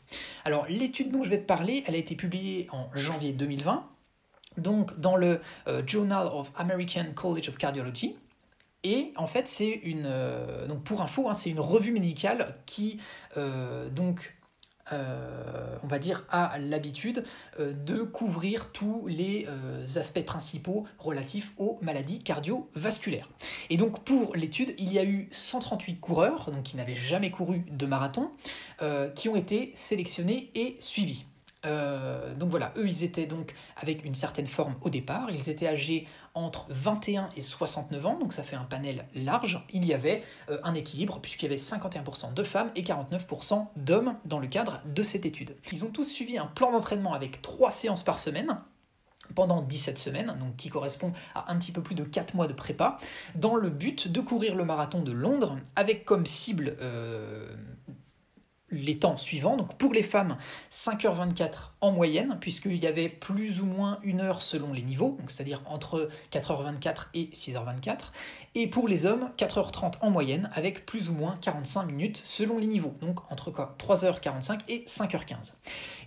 Alors 0.46 0.68
l'étude 0.70 1.12
dont 1.12 1.24
je 1.24 1.30
vais 1.30 1.40
te 1.40 1.46
parler, 1.46 1.84
elle 1.88 1.96
a 1.96 1.98
été 1.98 2.16
publiée 2.16 2.68
en 2.72 2.90
janvier 2.94 3.34
2020, 3.34 3.86
donc 4.58 4.98
dans 5.00 5.16
le 5.16 5.42
euh, 5.68 5.82
Journal 5.86 6.28
of 6.28 6.52
American 6.56 7.08
College 7.16 7.50
of 7.50 7.58
Cardiology. 7.58 8.16
Et 8.84 9.12
en 9.18 9.28
fait, 9.28 9.50
c'est 9.50 9.72
une 9.84 10.10
donc 10.70 10.86
pour 10.86 11.02
info, 11.02 11.28
hein, 11.28 11.34
c'est 11.34 11.50
une 11.50 11.60
revue 11.60 11.92
médicale 11.92 12.56
qui 12.66 13.02
donc 13.36 14.39
euh, 14.92 15.78
on 15.84 15.88
va 15.88 16.00
dire, 16.00 16.26
a 16.30 16.58
l'habitude 16.60 17.24
euh, 17.60 17.74
de 17.74 18.02
couvrir 18.02 18.72
tous 18.72 19.06
les 19.08 19.48
euh, 19.48 19.86
aspects 20.00 20.26
principaux 20.26 20.86
relatifs 20.98 21.52
aux 21.58 21.78
maladies 21.82 22.20
cardiovasculaires. 22.20 23.28
Et 23.70 23.78
donc 23.78 24.04
pour 24.04 24.36
l'étude, 24.36 24.74
il 24.78 24.92
y 24.92 25.00
a 25.00 25.04
eu 25.04 25.28
138 25.32 26.00
coureurs, 26.00 26.52
donc 26.52 26.64
qui 26.64 26.78
n'avaient 26.78 26.96
jamais 26.96 27.32
couru 27.32 27.66
de 27.72 27.86
marathon, 27.86 28.32
qui 29.16 29.28
ont 29.28 29.36
été 29.36 29.72
sélectionnés 29.76 30.52
et 30.56 30.78
suivis. 30.80 31.26
Euh, 31.66 32.34
donc 32.36 32.50
voilà, 32.50 32.72
eux 32.78 32.88
ils 32.88 33.04
étaient 33.04 33.26
donc 33.26 33.54
avec 33.76 34.06
une 34.06 34.16
certaine 34.16 34.48
forme 34.48 34.76
au 34.82 34.90
départ, 34.90 35.30
ils 35.30 35.50
étaient 35.50 35.68
âgés 35.68 36.08
entre 36.34 36.66
21 36.70 37.30
et 37.36 37.42
69 37.42 38.06
ans, 38.06 38.18
donc 38.18 38.32
ça 38.32 38.44
fait 38.44 38.56
un 38.56 38.64
panel 38.64 39.06
large. 39.14 39.62
Il 39.72 39.86
y 39.86 39.94
avait 39.94 40.24
euh, 40.50 40.60
un 40.64 40.74
équilibre 40.74 41.20
puisqu'il 41.20 41.46
y 41.46 41.48
avait 41.48 41.58
51% 41.58 42.34
de 42.34 42.44
femmes 42.44 42.72
et 42.76 42.82
49% 42.82 43.68
d'hommes 43.76 44.16
dans 44.24 44.40
le 44.40 44.48
cadre 44.48 44.80
de 44.86 45.04
cette 45.04 45.26
étude. 45.26 45.56
Ils 45.72 45.84
ont 45.84 45.90
tous 45.90 46.06
suivi 46.06 46.38
un 46.38 46.46
plan 46.46 46.72
d'entraînement 46.72 47.14
avec 47.14 47.42
3 47.42 47.72
séances 47.72 48.04
par 48.04 48.20
semaine 48.20 48.58
pendant 49.36 49.62
17 49.62 49.98
semaines, 49.98 50.36
donc 50.40 50.56
qui 50.56 50.70
correspond 50.70 51.14
à 51.36 51.52
un 51.52 51.58
petit 51.58 51.72
peu 51.72 51.82
plus 51.82 51.96
de 51.96 52.04
4 52.04 52.36
mois 52.36 52.48
de 52.48 52.54
prépa, 52.54 52.98
dans 53.36 53.56
le 53.56 53.70
but 53.70 54.08
de 54.08 54.22
courir 54.22 54.56
le 54.56 54.66
marathon 54.66 55.02
de 55.02 55.12
Londres 55.12 55.58
avec 55.76 56.06
comme 56.06 56.26
cible 56.26 56.78
euh, 56.82 57.54
les 58.72 59.00
temps 59.00 59.18
suivants. 59.18 59.58
Donc 59.58 59.78
pour 59.78 59.94
les 59.94 60.04
femmes, 60.04 60.38
5h24 60.72 61.70
en 61.82 61.92
moyenne, 61.92 62.38
puisqu'il 62.40 62.78
y 62.78 62.88
avait 62.88 63.10
plus 63.10 63.62
ou 63.62 63.66
moins 63.66 64.00
une 64.04 64.22
heure 64.22 64.42
selon 64.42 64.74
les 64.74 64.82
niveaux, 64.82 65.18
c'est-à-dire 65.28 65.62
entre 65.66 66.10
4h24 66.32 67.08
et 67.14 67.26
6h24. 67.34 68.12
Et 68.56 68.68
pour 68.68 68.88
les 68.88 69.06
hommes, 69.06 69.30
4h30 69.38 69.96
en 70.02 70.10
moyenne, 70.10 70.50
avec 70.54 70.86
plus 70.86 71.10
ou 71.10 71.14
moins 71.14 71.38
45 71.42 71.84
minutes 71.84 72.22
selon 72.26 72.58
les 72.58 72.68
niveaux. 72.68 72.96
Donc 73.02 73.20
entre 73.32 73.52
quoi? 73.52 73.76
3h45 73.80 74.60
et 74.68 74.84
5h15. 74.86 75.56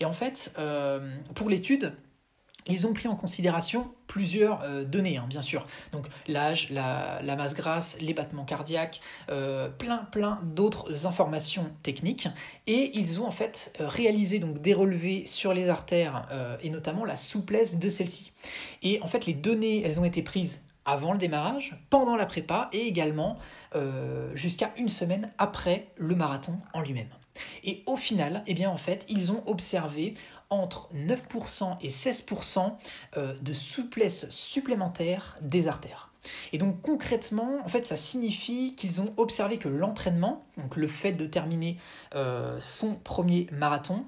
Et 0.00 0.04
en 0.04 0.12
fait, 0.12 0.52
euh, 0.58 1.16
pour 1.34 1.48
l'étude, 1.48 1.94
ils 2.68 2.86
ont 2.86 2.92
pris 2.92 3.08
en 3.08 3.16
considération 3.16 3.90
plusieurs 4.06 4.62
euh, 4.62 4.84
données, 4.84 5.16
hein, 5.16 5.26
bien 5.28 5.42
sûr. 5.42 5.66
Donc 5.90 6.06
l'âge, 6.28 6.68
la, 6.70 7.20
masse 7.36 7.54
grasse, 7.54 7.96
les 8.00 8.14
battements 8.14 8.44
cardiaques, 8.44 9.00
euh, 9.30 9.68
plein, 9.68 10.06
plein 10.12 10.40
d'autres 10.44 11.06
informations 11.06 11.70
techniques. 11.82 12.28
Et 12.66 12.98
ils 12.98 13.20
ont 13.20 13.26
en 13.26 13.32
fait 13.32 13.74
euh, 13.80 13.88
réalisé 13.88 14.38
donc 14.38 14.60
des 14.60 14.74
relevés 14.74 15.26
sur 15.26 15.54
les 15.54 15.68
artères 15.68 16.28
et 16.62 16.70
notamment 16.70 17.04
la 17.04 17.16
souplesse 17.16 17.78
de 17.78 17.88
celles-ci. 17.88 18.32
Et 18.82 19.00
en 19.02 19.06
fait, 19.06 19.26
les 19.26 19.34
données, 19.34 19.82
elles 19.84 20.00
ont 20.00 20.04
été 20.04 20.22
prises 20.22 20.60
avant 20.84 21.12
le 21.12 21.18
démarrage, 21.18 21.76
pendant 21.90 22.16
la 22.16 22.26
prépa 22.26 22.68
et 22.72 22.80
également 22.80 23.38
jusqu'à 24.34 24.72
une 24.76 24.88
semaine 24.88 25.30
après 25.38 25.88
le 25.96 26.14
marathon 26.14 26.58
en 26.72 26.80
lui-même. 26.80 27.08
Et 27.64 27.82
au 27.86 27.96
final, 27.96 28.42
eh 28.46 28.54
bien 28.54 28.70
en 28.70 28.76
fait, 28.76 29.04
ils 29.08 29.32
ont 29.32 29.42
observé 29.46 30.14
entre 30.52 30.88
9% 30.94 31.76
et 31.80 31.88
16% 31.88 32.72
euh, 33.16 33.34
de 33.40 33.52
souplesse 33.52 34.28
supplémentaire 34.30 35.36
des 35.40 35.68
artères. 35.68 36.10
Et 36.52 36.58
donc 36.58 36.80
concrètement, 36.82 37.58
en 37.64 37.68
fait, 37.68 37.84
ça 37.84 37.96
signifie 37.96 38.74
qu'ils 38.76 39.00
ont 39.00 39.12
observé 39.16 39.58
que 39.58 39.68
l'entraînement, 39.68 40.44
donc 40.56 40.76
le 40.76 40.86
fait 40.86 41.12
de 41.12 41.26
terminer 41.26 41.78
euh, 42.14 42.58
son 42.60 42.94
premier 42.94 43.48
marathon, 43.50 44.04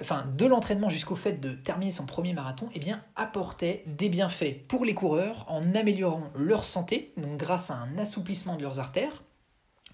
enfin 0.00 0.26
de 0.36 0.46
l'entraînement 0.46 0.88
jusqu'au 0.88 1.16
fait 1.16 1.32
de 1.32 1.52
terminer 1.52 1.90
son 1.90 2.06
premier 2.06 2.32
marathon, 2.32 2.68
eh 2.74 2.78
bien 2.78 3.02
apportait 3.16 3.82
des 3.86 4.08
bienfaits 4.08 4.66
pour 4.68 4.84
les 4.84 4.94
coureurs 4.94 5.44
en 5.48 5.74
améliorant 5.74 6.30
leur 6.36 6.62
santé, 6.64 7.12
donc 7.16 7.36
grâce 7.36 7.70
à 7.70 7.76
un 7.76 7.98
assouplissement 7.98 8.56
de 8.56 8.62
leurs 8.62 8.78
artères, 8.78 9.22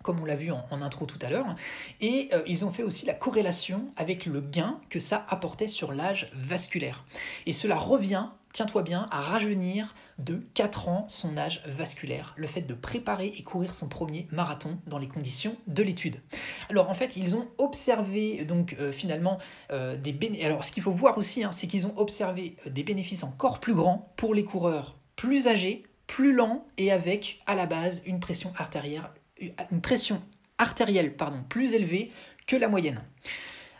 comme 0.05 0.21
on 0.21 0.25
l'a 0.25 0.37
vu 0.37 0.53
en, 0.53 0.83
intro 0.83 1.07
tout 1.07 1.19
à 1.23 1.31
l'heure, 1.31 1.57
et 2.01 2.29
euh, 2.33 2.43
ils 2.47 2.65
ont 2.65 2.73
fait 2.73 2.83
aussi 2.83 3.07
la 3.07 3.15
corrélation 3.15 3.87
avec 3.97 4.27
le 4.27 4.41
gain 4.41 4.79
que 4.91 5.01
ça 5.01 5.27
apportait 5.29 5.67
sur 5.67 5.93
l'âge 5.93 6.31
vasculaire. 6.35 7.05
Et 7.47 7.53
cela 7.53 7.75
revient, 7.75 8.27
tiens-toi 8.53 8.83
bien, 8.83 9.09
à 9.11 9.23
rajeunir 9.23 9.95
de 10.19 10.47
4 10.55 10.89
ans 10.89 11.07
son 11.09 11.39
âge 11.39 11.63
vasculaire, 11.67 12.35
le 12.37 12.47
fait 12.47 12.61
de 12.61 12.75
préparer 12.75 13.33
et 13.37 13.43
courir 13.43 13.75
son 13.75 13.89
premier 13.89 14.29
marathon 14.31 14.79
dans 14.87 14.99
les 14.99 15.09
conditions 15.09 15.57
de 15.67 15.83
l'étude. 15.83 16.21
Alors 16.69 16.91
en 16.91 16.95
fait, 16.95 17.17
ils 17.17 17.35
ont 17.35 17.49
observé 17.59 18.45
donc 18.45 18.77
euh, 18.79 18.93
finalement 18.93 19.39
euh, 19.73 19.97
des 19.97 20.13
bénéfices. 20.13 20.45
Alors 20.45 20.65
ce 20.65 20.71
qu'il 20.71 20.83
faut 20.83 20.93
voir 20.93 21.17
aussi, 21.17 21.43
hein, 21.43 21.51
c'est 21.51 21.67
qu'ils 21.67 21.87
ont 21.87 21.97
observé 21.97 22.57
des 22.67 22.85
bénéfices 22.85 23.25
encore 23.25 23.59
plus 23.59 23.75
grands 23.75 24.13
pour 24.17 24.35
les 24.35 24.45
coureurs 24.45 24.97
plus 25.17 25.47
âgés, 25.47 25.85
plus 26.07 26.33
lents 26.33 26.67
et 26.77 26.93
avec 26.93 27.41
à 27.47 27.55
la 27.55 27.67
base 27.67 28.03
une 28.07 28.21
pression 28.21 28.53
artérielle 28.57 29.03
une 29.39 29.81
pression 29.81 30.23
artérielle 30.59 31.17
pardon, 31.17 31.43
plus 31.49 31.75
élevée 31.75 32.13
que 32.47 32.57
la 32.57 32.69
moyenne. 32.69 33.03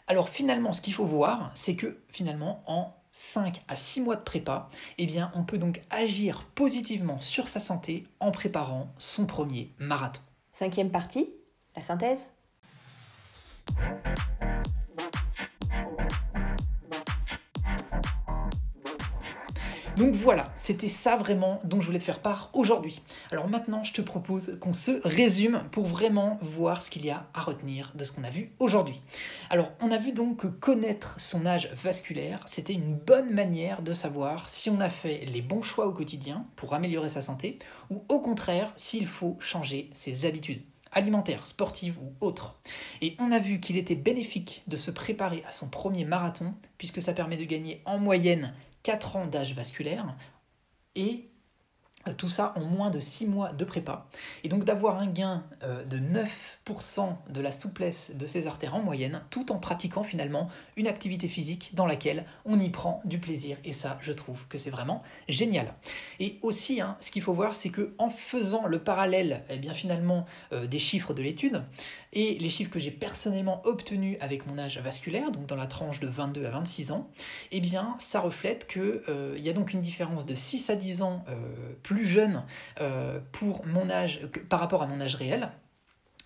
Alors 0.07 0.29
finalement, 0.29 0.73
ce 0.73 0.81
qu'il 0.81 0.95
faut 0.95 1.07
voir, 1.07 1.51
c'est 1.55 1.77
que 1.77 1.99
finalement, 2.09 2.63
en 2.67 2.95
5 3.13 3.63
à 3.69 3.77
6 3.77 4.03
mois 4.03 4.17
de 4.17 4.23
prépa, 4.23 4.69
eh 4.99 5.07
bien, 5.07 5.31
on 5.35 5.45
peut 5.45 5.59
donc 5.59 5.81
agir 5.91 6.45
positivement 6.55 7.19
sur 7.21 7.49
sa 7.49 7.61
santé 7.61 8.05
en 8.21 8.31
préparant 8.31 8.93
son 8.99 9.27
premier 9.27 9.73
marathon. 9.79 10.21
Cinquième 10.53 10.91
partie, 10.91 11.31
la 11.77 11.83
synthèse. 11.83 12.19
Donc 19.97 20.15
voilà, 20.15 20.47
c'était 20.57 20.89
ça 20.89 21.15
vraiment 21.15 21.61
dont 21.63 21.81
je 21.81 21.87
voulais 21.87 22.01
te 22.01 22.05
faire 22.05 22.19
part 22.19 22.51
aujourd'hui. 22.53 23.01
Alors 23.31 23.49
maintenant, 23.49 23.85
je 23.85 23.93
te 23.93 24.03
propose 24.03 24.59
qu'on 24.61 24.73
se 24.73 25.01
résume 25.05 25.63
pour 25.71 25.85
vraiment 25.85 26.41
voir 26.43 26.83
ce 26.83 26.91
qu'il 26.91 27.07
y 27.07 27.11
a 27.11 27.29
à 27.33 27.41
retenir 27.41 27.93
de 27.95 28.03
ce 28.03 28.11
qu'on 28.11 28.25
a 28.25 28.31
vu 28.31 28.51
aujourd'hui. 28.59 29.01
Alors, 29.51 29.73
on 29.81 29.93
a 29.93 29.97
vu 29.97 30.11
donc 30.11 30.39
que 30.39 30.47
connaître 30.49 31.15
son 31.19 31.47
âge 31.47 31.71
vasculaire, 31.81 32.43
c'était 32.47 32.73
une 32.73 32.97
bonne 32.97 33.33
manière 33.33 33.83
de 33.83 33.93
savoir 33.93 34.49
si 34.49 34.69
on 34.69 34.81
a 34.81 34.91
fait 34.91 35.27
les 35.27 35.43
bons 35.43 35.63
choix 35.63 35.87
au 35.87 35.93
quotidien 35.93 36.45
pour 36.57 36.75
améliorer 36.75 37.09
sa 37.09 37.23
santé 37.23 37.61
ou 37.89 38.03
au 38.09 38.19
contraire 38.19 38.73
s'il 38.75 39.07
faut 39.07 39.37
changer 39.39 39.91
ses 39.95 40.27
habitudes 40.27 40.63
alimentaires, 40.91 41.47
sportives 41.47 41.99
ou 41.99 42.13
autres. 42.25 42.57
Et 43.01 43.17
on 43.21 43.31
a 43.31 43.39
vu 43.39 43.61
qu'il 43.61 43.77
était 43.77 43.95
bénéfique 43.95 44.63
de 44.67 44.77
se 44.77 44.91
préparer 44.91 45.45
à 45.47 45.51
son 45.51 45.69
premier 45.69 46.05
marathon, 46.05 46.55
puisque 46.79 47.03
ça 47.03 47.13
permet 47.13 47.37
de 47.37 47.45
gagner 47.45 47.83
en 47.85 47.99
moyenne 47.99 48.55
4 48.85 49.17
ans 49.17 49.27
d'âge 49.27 49.55
vasculaire 49.55 50.15
et 50.95 51.29
euh, 52.07 52.13
tout 52.15 52.29
ça 52.29 52.53
en 52.57 52.65
moins 52.65 52.91
de 52.91 53.01
6 53.01 53.27
mois 53.27 53.53
de 53.53 53.65
prépa. 53.65 54.07
Et 54.43 54.49
donc 54.49 54.65
d'avoir 54.65 54.99
un 54.99 55.07
gain 55.07 55.45
euh, 55.63 55.85
de 55.85 55.99
9% 55.99 57.17
de 57.31 57.41
la 57.41 57.53
souplesse 57.53 58.13
de 58.15 58.27
ses 58.27 58.47
artères 58.47 58.75
en 58.75 58.83
moyenne, 58.83 59.23
tout 59.31 59.53
en 59.53 59.59
pratiquant 59.59 60.03
finalement 60.03 60.51
une 60.77 60.87
activité 60.87 61.29
physique 61.29 61.71
dans 61.75 61.87
laquelle 61.87 62.27
on 62.45 62.61
y 62.61 62.69
prend 62.69 63.01
du 63.05 63.19
plaisir. 63.19 63.57
Et 63.65 63.73
ça, 63.73 63.99
je 64.03 64.13
trouve 64.13 64.47
que 64.49 64.59
c'est 64.59 64.71
vraiment 64.71 65.03
génial. 65.29 65.75
Et 66.21 66.39
aussi, 66.43 66.81
hein, 66.81 66.97
ce 67.01 67.11
qu'il 67.11 67.23
faut 67.23 67.33
voir, 67.33 67.57
c'est 67.57 67.71
que 67.71 67.95
en 67.99 68.11
faisant 68.11 68.67
le 68.67 68.79
parallèle 68.81 69.43
eh 69.49 69.57
bien, 69.57 69.73
finalement 69.73 70.27
euh, 70.53 70.67
des 70.67 70.79
chiffres 70.79 71.15
de 71.15 71.23
l'étude 71.23 71.65
et 72.15 72.39
les 72.39 72.51
chiffres 72.51 72.71
que 72.71 72.79
j'ai 72.79 72.91
personnellement 72.91 73.61
obtenus 73.65 74.17
avec 74.21 74.47
mon 74.47 74.59
âge 74.59 74.79
vasculaire, 74.79 75.31
donc 75.31 75.47
dans 75.47 75.57
la 75.57 75.67
tranche 75.67 76.01
de 76.01 76.07
22 76.07 76.45
à 76.45 76.51
26 76.51 76.93
ans, 76.93 77.11
eh 77.51 77.61
bien 77.61 77.97
ça 77.99 78.21
reflète 78.21 78.67
qu'il 78.67 79.03
y 79.39 79.49
a 79.49 79.53
donc 79.53 79.73
une 79.73 79.81
différence 79.81 80.27
de 80.27 80.35
6 80.35 80.71
à 80.71 80.77
10 80.77 81.03
ans 81.03 81.25
plus 81.83 81.95
plus 81.95 82.07
jeune 82.07 82.43
euh, 82.81 83.21
par 84.49 84.61
rapport 84.61 84.83
à 84.83 84.87
mon 84.87 85.01
âge 85.01 85.15
réel. 85.15 85.51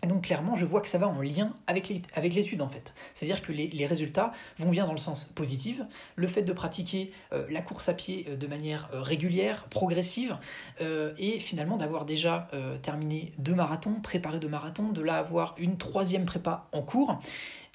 Et 0.02 0.06
donc 0.06 0.22
clairement, 0.22 0.54
je 0.54 0.64
vois 0.64 0.80
que 0.80 0.88
ça 0.88 0.98
va 0.98 1.08
en 1.08 1.20
lien 1.20 1.54
avec 1.66 1.88
l'étude 1.88 2.62
en 2.62 2.68
fait. 2.68 2.94
C'est-à-dire 3.14 3.42
que 3.42 3.52
les, 3.52 3.86
résultats 3.86 4.32
vont 4.58 4.70
bien 4.70 4.84
dans 4.84 4.92
le 4.92 4.98
sens 4.98 5.24
positif. 5.24 5.80
Le 6.16 6.28
fait 6.28 6.42
de 6.42 6.52
pratiquer 6.52 7.12
euh, 7.32 7.46
la 7.50 7.62
course 7.62 7.88
à 7.88 7.94
pied 7.94 8.26
euh, 8.28 8.36
de 8.36 8.46
manière 8.46 8.88
régulière, 8.92 9.64
progressive, 9.70 10.36
et 10.80 11.40
finalement 11.40 11.76
d'avoir 11.76 12.04
déjà 12.04 12.48
terminé 12.82 13.32
deux 13.38 13.54
marathons, 13.54 13.94
préparé 14.00 14.38
deux 14.38 14.48
marathons, 14.48 14.90
de 14.90 15.02
là 15.02 15.16
avoir 15.16 15.54
une 15.58 15.76
troisième 15.76 16.24
prépa 16.24 16.68
en 16.72 16.82
cours, 16.82 17.18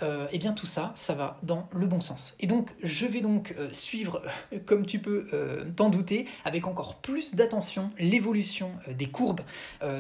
euh, 0.02 0.28
eh 0.32 0.38
bien 0.38 0.54
tout 0.54 0.66
ça, 0.66 0.92
ça 0.96 1.14
va 1.14 1.38
dans 1.44 1.68
le 1.74 1.86
bon 1.86 2.00
sens. 2.00 2.36
Et 2.40 2.48
donc 2.48 2.72
je 2.82 3.06
vais 3.06 3.22
donc 3.22 3.54
euh, 3.58 3.70
suivre, 3.72 4.22
comme 4.66 4.86
tu 4.86 5.00
peux 5.00 5.28
euh, 5.34 5.66
t'en 5.76 5.90
douter, 5.90 6.28
avec 6.46 6.68
encore 6.68 6.96
plus 6.96 7.36
d'attention 7.36 7.92
l'évolution 7.98 8.72
des 8.88 9.08
courbes 9.08 9.42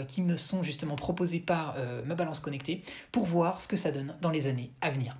qui 0.07 0.21
me 0.21 0.37
sont 0.37 0.63
justement 0.63 0.95
proposées 0.95 1.39
par 1.39 1.75
ma 2.05 2.15
balance 2.15 2.39
connectée 2.39 2.81
pour 3.11 3.25
voir 3.25 3.61
ce 3.61 3.67
que 3.67 3.75
ça 3.75 3.91
donne 3.91 4.15
dans 4.21 4.29
les 4.29 4.47
années 4.47 4.71
à 4.81 4.89
venir. 4.89 5.17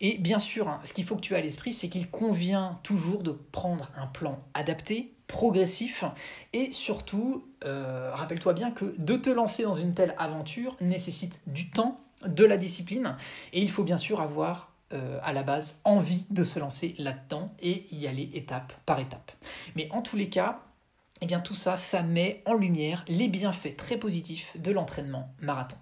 Et 0.00 0.18
bien 0.18 0.38
sûr, 0.38 0.68
hein, 0.68 0.80
ce 0.84 0.92
qu'il 0.92 1.04
faut 1.04 1.16
que 1.16 1.20
tu 1.20 1.34
aies 1.34 1.38
à 1.38 1.40
l'esprit, 1.40 1.72
c'est 1.72 1.88
qu'il 1.88 2.10
convient 2.10 2.78
toujours 2.82 3.22
de 3.22 3.30
prendre 3.30 3.90
un 3.96 4.06
plan 4.06 4.42
adapté, 4.54 5.14
progressif, 5.26 6.04
et 6.52 6.72
surtout, 6.72 7.44
rappelle-toi 7.62 8.52
bien 8.52 8.70
que 8.70 8.94
de 8.98 9.16
te 9.16 9.30
lancer 9.30 9.62
dans 9.62 9.74
une 9.74 9.94
telle 9.94 10.14
aventure 10.18 10.76
nécessite 10.80 11.40
du 11.46 11.70
temps 11.70 12.00
de 12.26 12.44
la 12.44 12.56
discipline. 12.56 13.16
Et 13.52 13.60
il 13.60 13.70
faut 13.70 13.84
bien 13.84 13.98
sûr 13.98 14.20
avoir 14.20 14.72
euh, 14.92 15.18
à 15.22 15.32
la 15.32 15.42
base 15.42 15.80
envie 15.84 16.26
de 16.30 16.44
se 16.44 16.58
lancer 16.58 16.94
là-dedans 16.98 17.54
et 17.60 17.86
y 17.92 18.06
aller 18.06 18.30
étape 18.34 18.72
par 18.86 18.98
étape. 18.98 19.32
Mais 19.76 19.88
en 19.92 20.02
tous 20.02 20.16
les 20.16 20.28
cas, 20.28 20.62
eh 21.20 21.26
bien 21.26 21.40
tout 21.40 21.54
ça, 21.54 21.76
ça 21.76 22.02
met 22.02 22.42
en 22.46 22.54
lumière 22.54 23.04
les 23.06 23.28
bienfaits 23.28 23.76
très 23.76 23.96
positifs 23.96 24.56
de 24.58 24.72
l'entraînement 24.72 25.32
marathon. 25.40 25.76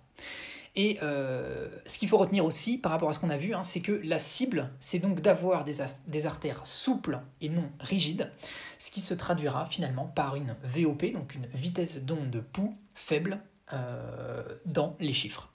Et 0.76 0.98
euh, 1.02 1.68
ce 1.86 1.98
qu'il 1.98 2.08
faut 2.08 2.18
retenir 2.18 2.44
aussi 2.44 2.78
par 2.78 2.92
rapport 2.92 3.08
à 3.08 3.12
ce 3.12 3.18
qu'on 3.18 3.30
a 3.30 3.36
vu, 3.36 3.54
hein, 3.54 3.62
c'est 3.62 3.80
que 3.80 4.00
la 4.04 4.18
cible, 4.18 4.70
c'est 4.78 4.98
donc 5.00 5.20
d'avoir 5.20 5.64
des, 5.64 6.26
artères 6.26 6.66
souples 6.66 7.18
et 7.40 7.48
non 7.48 7.68
rigides, 7.80 8.30
ce 8.78 8.90
qui 8.90 9.00
se 9.00 9.14
traduira 9.14 9.66
finalement 9.66 10.04
par 10.04 10.36
une 10.36 10.54
VOP, 10.62 11.12
donc 11.12 11.34
une 11.34 11.46
vitesse 11.54 12.02
d'onde 12.04 12.30
de 12.30 12.40
pouls 12.40 12.76
faible 12.94 13.40
euh, 13.72 14.42
dans 14.66 14.96
les 15.00 15.12
chiffres. 15.12 15.50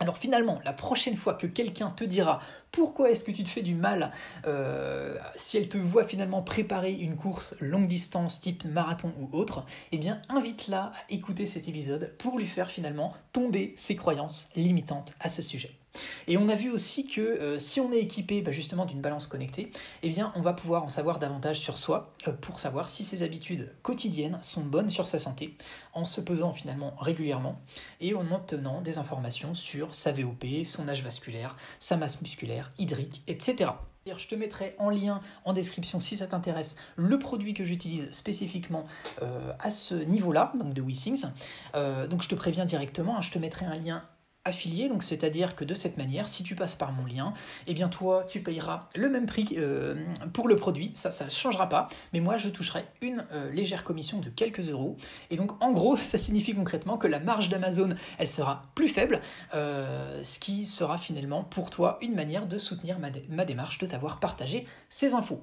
Alors 0.00 0.18
finalement, 0.18 0.58
la 0.64 0.72
prochaine 0.72 1.16
fois 1.16 1.34
que 1.34 1.46
quelqu'un 1.46 1.90
te 1.90 2.04
dira 2.04 2.40
pourquoi 2.72 3.10
est-ce 3.10 3.22
que 3.22 3.30
tu 3.30 3.44
te 3.44 3.48
fais 3.48 3.62
du 3.62 3.74
mal 3.74 4.12
euh, 4.46 5.16
si 5.36 5.56
elle 5.56 5.68
te 5.68 5.78
voit 5.78 6.04
finalement 6.04 6.42
préparer 6.42 6.92
une 6.92 7.16
course 7.16 7.54
longue 7.60 7.86
distance 7.86 8.40
type 8.40 8.64
marathon 8.64 9.12
ou 9.20 9.36
autre, 9.36 9.64
eh 9.92 9.98
bien 9.98 10.20
invite-la 10.28 10.86
à 10.86 10.92
écouter 11.10 11.46
cet 11.46 11.68
épisode 11.68 12.12
pour 12.18 12.38
lui 12.38 12.46
faire 12.46 12.70
finalement 12.70 13.14
tomber 13.32 13.74
ses 13.76 13.94
croyances 13.94 14.48
limitantes 14.56 15.14
à 15.20 15.28
ce 15.28 15.42
sujet. 15.42 15.78
Et 16.26 16.36
on 16.36 16.48
a 16.48 16.54
vu 16.54 16.70
aussi 16.70 17.06
que 17.06 17.20
euh, 17.20 17.58
si 17.58 17.80
on 17.80 17.92
est 17.92 17.98
équipé 17.98 18.42
bah, 18.42 18.52
justement 18.52 18.86
d'une 18.86 19.00
balance 19.00 19.26
connectée, 19.26 19.70
eh 20.02 20.14
on 20.34 20.42
va 20.42 20.52
pouvoir 20.52 20.84
en 20.84 20.88
savoir 20.88 21.18
davantage 21.18 21.60
sur 21.60 21.76
soi 21.76 22.14
euh, 22.28 22.32
pour 22.32 22.58
savoir 22.58 22.88
si 22.88 23.04
ses 23.04 23.22
habitudes 23.22 23.72
quotidiennes 23.82 24.38
sont 24.42 24.62
bonnes 24.62 24.90
sur 24.90 25.06
sa 25.06 25.18
santé, 25.18 25.56
en 25.92 26.04
se 26.04 26.20
pesant 26.20 26.52
finalement 26.52 26.94
régulièrement 26.98 27.60
et 28.00 28.14
en 28.14 28.30
obtenant 28.30 28.80
des 28.80 28.98
informations 28.98 29.54
sur 29.54 29.94
sa 29.94 30.12
VOP, 30.12 30.64
son 30.64 30.88
âge 30.88 31.02
vasculaire, 31.02 31.56
sa 31.78 31.96
masse 31.96 32.20
musculaire, 32.22 32.72
hydrique, 32.78 33.22
etc. 33.26 33.72
Je 34.06 34.28
te 34.28 34.34
mettrai 34.34 34.76
en 34.78 34.90
lien 34.90 35.22
en 35.46 35.54
description 35.54 35.98
si 35.98 36.16
ça 36.16 36.26
t'intéresse 36.26 36.76
le 36.96 37.18
produit 37.18 37.54
que 37.54 37.64
j'utilise 37.64 38.10
spécifiquement 38.10 38.84
euh, 39.22 39.52
à 39.58 39.70
ce 39.70 39.94
niveau-là, 39.94 40.52
donc 40.58 40.74
de 40.74 40.82
WeSings. 40.82 41.24
donc 41.72 42.22
je 42.22 42.28
te 42.28 42.34
préviens 42.34 42.66
directement, 42.66 43.16
hein, 43.16 43.22
je 43.22 43.30
te 43.30 43.38
mettrai 43.38 43.64
un 43.64 43.76
lien 43.76 44.04
affilié, 44.44 44.88
donc 44.88 45.02
c'est-à-dire 45.02 45.56
que 45.56 45.64
de 45.64 45.74
cette 45.74 45.96
manière, 45.96 46.28
si 46.28 46.42
tu 46.42 46.54
passes 46.54 46.76
par 46.76 46.92
mon 46.92 47.06
lien, 47.06 47.32
eh 47.66 47.74
bien 47.74 47.88
toi, 47.88 48.24
tu 48.28 48.40
payeras 48.40 48.88
le 48.94 49.08
même 49.08 49.26
prix 49.26 49.56
euh, 49.56 49.94
pour 50.32 50.48
le 50.48 50.56
produit, 50.56 50.92
ça, 50.94 51.10
ça 51.10 51.28
changera 51.28 51.68
pas, 51.68 51.88
mais 52.12 52.20
moi, 52.20 52.36
je 52.36 52.50
toucherai 52.50 52.84
une 53.00 53.24
euh, 53.32 53.50
légère 53.50 53.84
commission 53.84 54.20
de 54.20 54.28
quelques 54.28 54.70
euros. 54.70 54.96
Et 55.30 55.36
donc, 55.36 55.62
en 55.62 55.72
gros, 55.72 55.96
ça 55.96 56.18
signifie 56.18 56.54
concrètement 56.54 56.98
que 56.98 57.06
la 57.06 57.20
marge 57.20 57.48
d'Amazon, 57.48 57.90
elle 58.18 58.28
sera 58.28 58.64
plus 58.74 58.88
faible, 58.88 59.20
euh, 59.54 60.22
ce 60.22 60.38
qui 60.38 60.66
sera 60.66 60.98
finalement 60.98 61.44
pour 61.44 61.70
toi 61.70 61.98
une 62.02 62.14
manière 62.14 62.46
de 62.46 62.58
soutenir 62.58 62.98
ma, 62.98 63.08
ma 63.30 63.44
démarche, 63.44 63.78
de 63.78 63.86
t'avoir 63.86 64.20
partagé 64.20 64.66
ces 64.88 65.14
infos. 65.14 65.42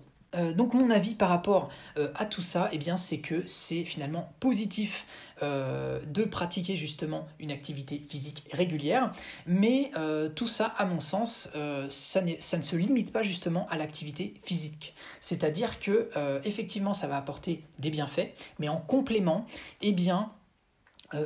Donc 0.56 0.74
mon 0.74 0.90
avis 0.92 1.14
par 1.14 1.28
rapport 1.28 1.70
à 2.16 2.26
tout 2.26 2.42
ça, 2.42 2.70
eh 2.72 2.78
bien, 2.78 2.96
c'est 2.96 3.20
que 3.20 3.46
c'est 3.46 3.84
finalement 3.84 4.32
positif 4.40 5.06
euh, 5.42 6.00
de 6.06 6.24
pratiquer 6.24 6.76
justement 6.76 7.28
une 7.40 7.52
activité 7.52 8.02
physique 8.10 8.44
régulière, 8.52 9.12
mais 9.46 9.92
tout 10.36 10.48
ça, 10.48 10.66
à 10.66 10.86
mon 10.86 11.00
sens, 11.00 11.50
ça, 11.90 12.22
ça, 12.40 12.58
ne 12.58 12.64
se 12.64 12.76
limite 12.76 13.12
pas 13.12 13.24
justement 13.24 13.68
à 13.70 13.78
l'activité 13.78 14.36
physique. 14.44 14.94
C'est-à-dire 15.20 15.80
que 15.80 16.10
effectivement, 16.44 16.94
ça 16.94 17.08
va 17.08 17.18
apporter 17.18 17.64
des 17.80 17.90
bienfaits, 17.90 18.34
mais 18.60 18.70
en 18.70 18.78
complément, 18.78 19.46
eh 19.82 19.92
bien, 19.92 20.32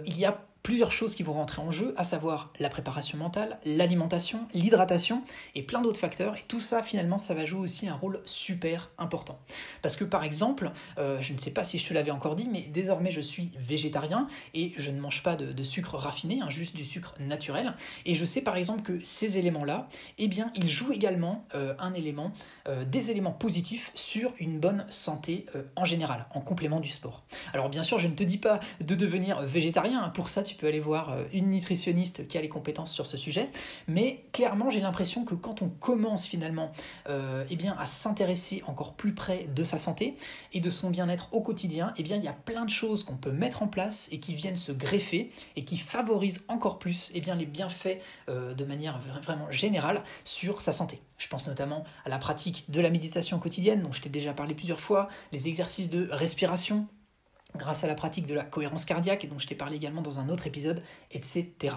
il 0.06 0.18
y 0.18 0.26
a 0.26 0.46
plusieurs 0.66 0.92
choses 0.92 1.14
qui 1.14 1.22
vont 1.22 1.34
rentrer 1.34 1.62
en 1.62 1.70
jeu, 1.70 1.94
à 1.96 2.04
savoir 2.04 2.52
la 2.58 2.70
préparation 2.70 3.20
mentale, 3.20 3.60
l'alimentation, 3.66 4.48
l'hydratation 4.56 5.22
et 5.54 5.62
plein 5.62 5.80
d'autres 5.80 6.00
facteurs. 6.00 6.36
Et 6.38 6.44
tout 6.48 6.60
ça, 6.60 6.82
finalement, 6.82 7.20
ça 7.20 7.36
va 7.36 7.46
jouer 7.46 7.60
aussi 7.60 7.88
un 7.88 7.94
rôle 7.94 8.20
super 8.26 8.90
important. 8.98 9.38
Parce 9.84 9.96
que 9.96 10.04
par 10.04 10.24
exemple, 10.24 10.72
euh, 10.98 11.22
je 11.22 11.34
ne 11.34 11.38
sais 11.38 11.52
pas 11.52 11.64
si 11.64 11.78
je 11.78 11.88
te 11.88 11.94
l'avais 11.94 12.10
encore 12.10 12.36
dit, 12.36 12.50
mais 12.52 12.62
désormais 12.62 13.12
je 13.12 13.22
suis 13.22 13.52
végétarien 13.60 14.28
et 14.56 14.74
je 14.78 14.90
ne 14.90 15.00
mange 15.00 15.22
pas 15.22 15.36
de, 15.36 15.64
sucre 15.64 15.98
raffiné, 15.98 16.40
hein, 16.42 16.50
juste 16.50 16.76
du 16.76 16.84
sucre 16.84 17.14
naturel. 17.20 17.76
Et 18.08 18.16
je 18.16 18.26
sais 18.26 18.42
par 18.42 18.58
exemple 18.58 18.82
que 18.82 19.00
ces 19.04 19.38
éléments-là, 19.38 19.88
eh 20.18 20.28
bien, 20.28 20.52
ils 20.56 20.70
jouent 20.70 20.94
également 20.94 21.46
euh, 21.54 21.76
un 21.78 21.94
élément, 21.94 22.32
euh, 22.68 22.86
des 22.86 23.12
éléments 23.12 23.34
positifs 23.34 23.92
sur 23.94 24.34
une 24.40 24.60
bonne 24.60 24.88
santé 24.90 25.46
en 25.76 25.86
général, 25.86 26.26
en 26.34 26.42
complément 26.42 26.80
du 26.80 26.90
sport. 26.90 27.24
Alors 27.54 27.70
bien 27.70 27.84
sûr, 27.84 28.00
je 28.00 28.08
ne 28.08 28.16
te 28.16 28.24
dis 28.24 28.40
pas 28.40 28.60
de 28.82 28.96
devenir 28.96 29.44
végétarien. 29.44 30.02
Hein. 30.02 30.10
Pour 30.10 30.28
ça, 30.28 30.42
tu 30.42 30.55
tu 30.56 30.62
peux 30.62 30.68
aller 30.68 30.80
voir 30.80 31.12
euh, 31.12 31.24
une 31.34 31.52
nutritionniste 31.52 32.28
qui 32.28 32.38
a 32.38 32.42
les 32.42 32.48
compétences 32.48 32.94
sur 32.94 33.08
ce 33.08 33.18
sujet. 33.18 33.50
Mais 33.88 34.24
clairement, 34.32 34.70
j'ai 34.70 34.80
l'impression 34.80 35.26
que 35.26 35.36
quand 35.36 35.62
on 35.62 35.68
commence 35.68 36.26
finalement 36.26 36.72
euh, 37.10 37.44
eh 37.50 37.58
à 37.78 37.86
s'intéresser 37.86 38.64
encore 38.68 38.94
plus 38.94 39.14
près 39.14 39.48
de 39.54 39.64
sa 39.64 39.78
santé 39.78 40.16
et 40.54 40.62
de 40.62 40.70
son 40.70 40.92
bien-être 40.92 41.34
au 41.34 41.42
quotidien, 41.42 41.94
eh 41.98 42.02
il 42.02 42.24
y 42.24 42.28
a 42.28 42.34
plein 42.34 42.64
de 42.64 42.70
choses 42.70 43.04
qu'on 43.04 43.18
peut 43.18 43.32
mettre 43.32 43.64
en 43.64 43.68
place 43.68 44.08
et 44.12 44.20
qui 44.20 44.36
viennent 44.36 44.56
se 44.56 44.72
greffer 44.72 45.30
et 45.56 45.66
qui 45.66 45.78
favorisent 45.78 46.46
encore 46.48 46.80
plus 46.80 47.12
eh 47.14 47.22
les 47.22 47.46
bienfaits 47.46 48.00
euh, 48.30 48.54
de 48.54 48.64
manière 48.64 49.00
vraiment 49.00 49.50
générale 49.52 50.04
sur 50.24 50.62
sa 50.62 50.72
santé. 50.72 51.02
Je 51.18 51.28
pense 51.28 51.48
notamment 51.48 51.84
à 52.06 52.10
la 52.10 52.18
pratique 52.18 52.66
de 52.70 52.80
la 52.80 52.90
méditation 52.90 53.40
quotidienne, 53.40 53.82
dont 53.82 53.92
je 53.92 54.02
t'ai 54.02 54.10
déjà 54.10 54.34
parlé 54.34 54.54
plusieurs 54.54 54.80
fois, 54.80 55.10
les 55.32 55.48
exercices 55.48 55.90
de 55.90 56.08
respiration, 56.12 56.88
grâce 57.56 57.84
à 57.84 57.88
la 57.88 57.96
pratique 57.96 58.26
de 58.26 58.34
la 58.34 58.44
cohérence 58.44 58.86
cardiaque, 58.86 59.28
dont 59.30 59.40
je 59.40 59.48
t'ai 59.48 59.56
parlé 59.56 59.76
également 59.76 60.02
dans 60.02 60.20
un 60.20 60.30
autre 60.30 60.48
épisode, 60.48 60.84
etc. 61.12 61.76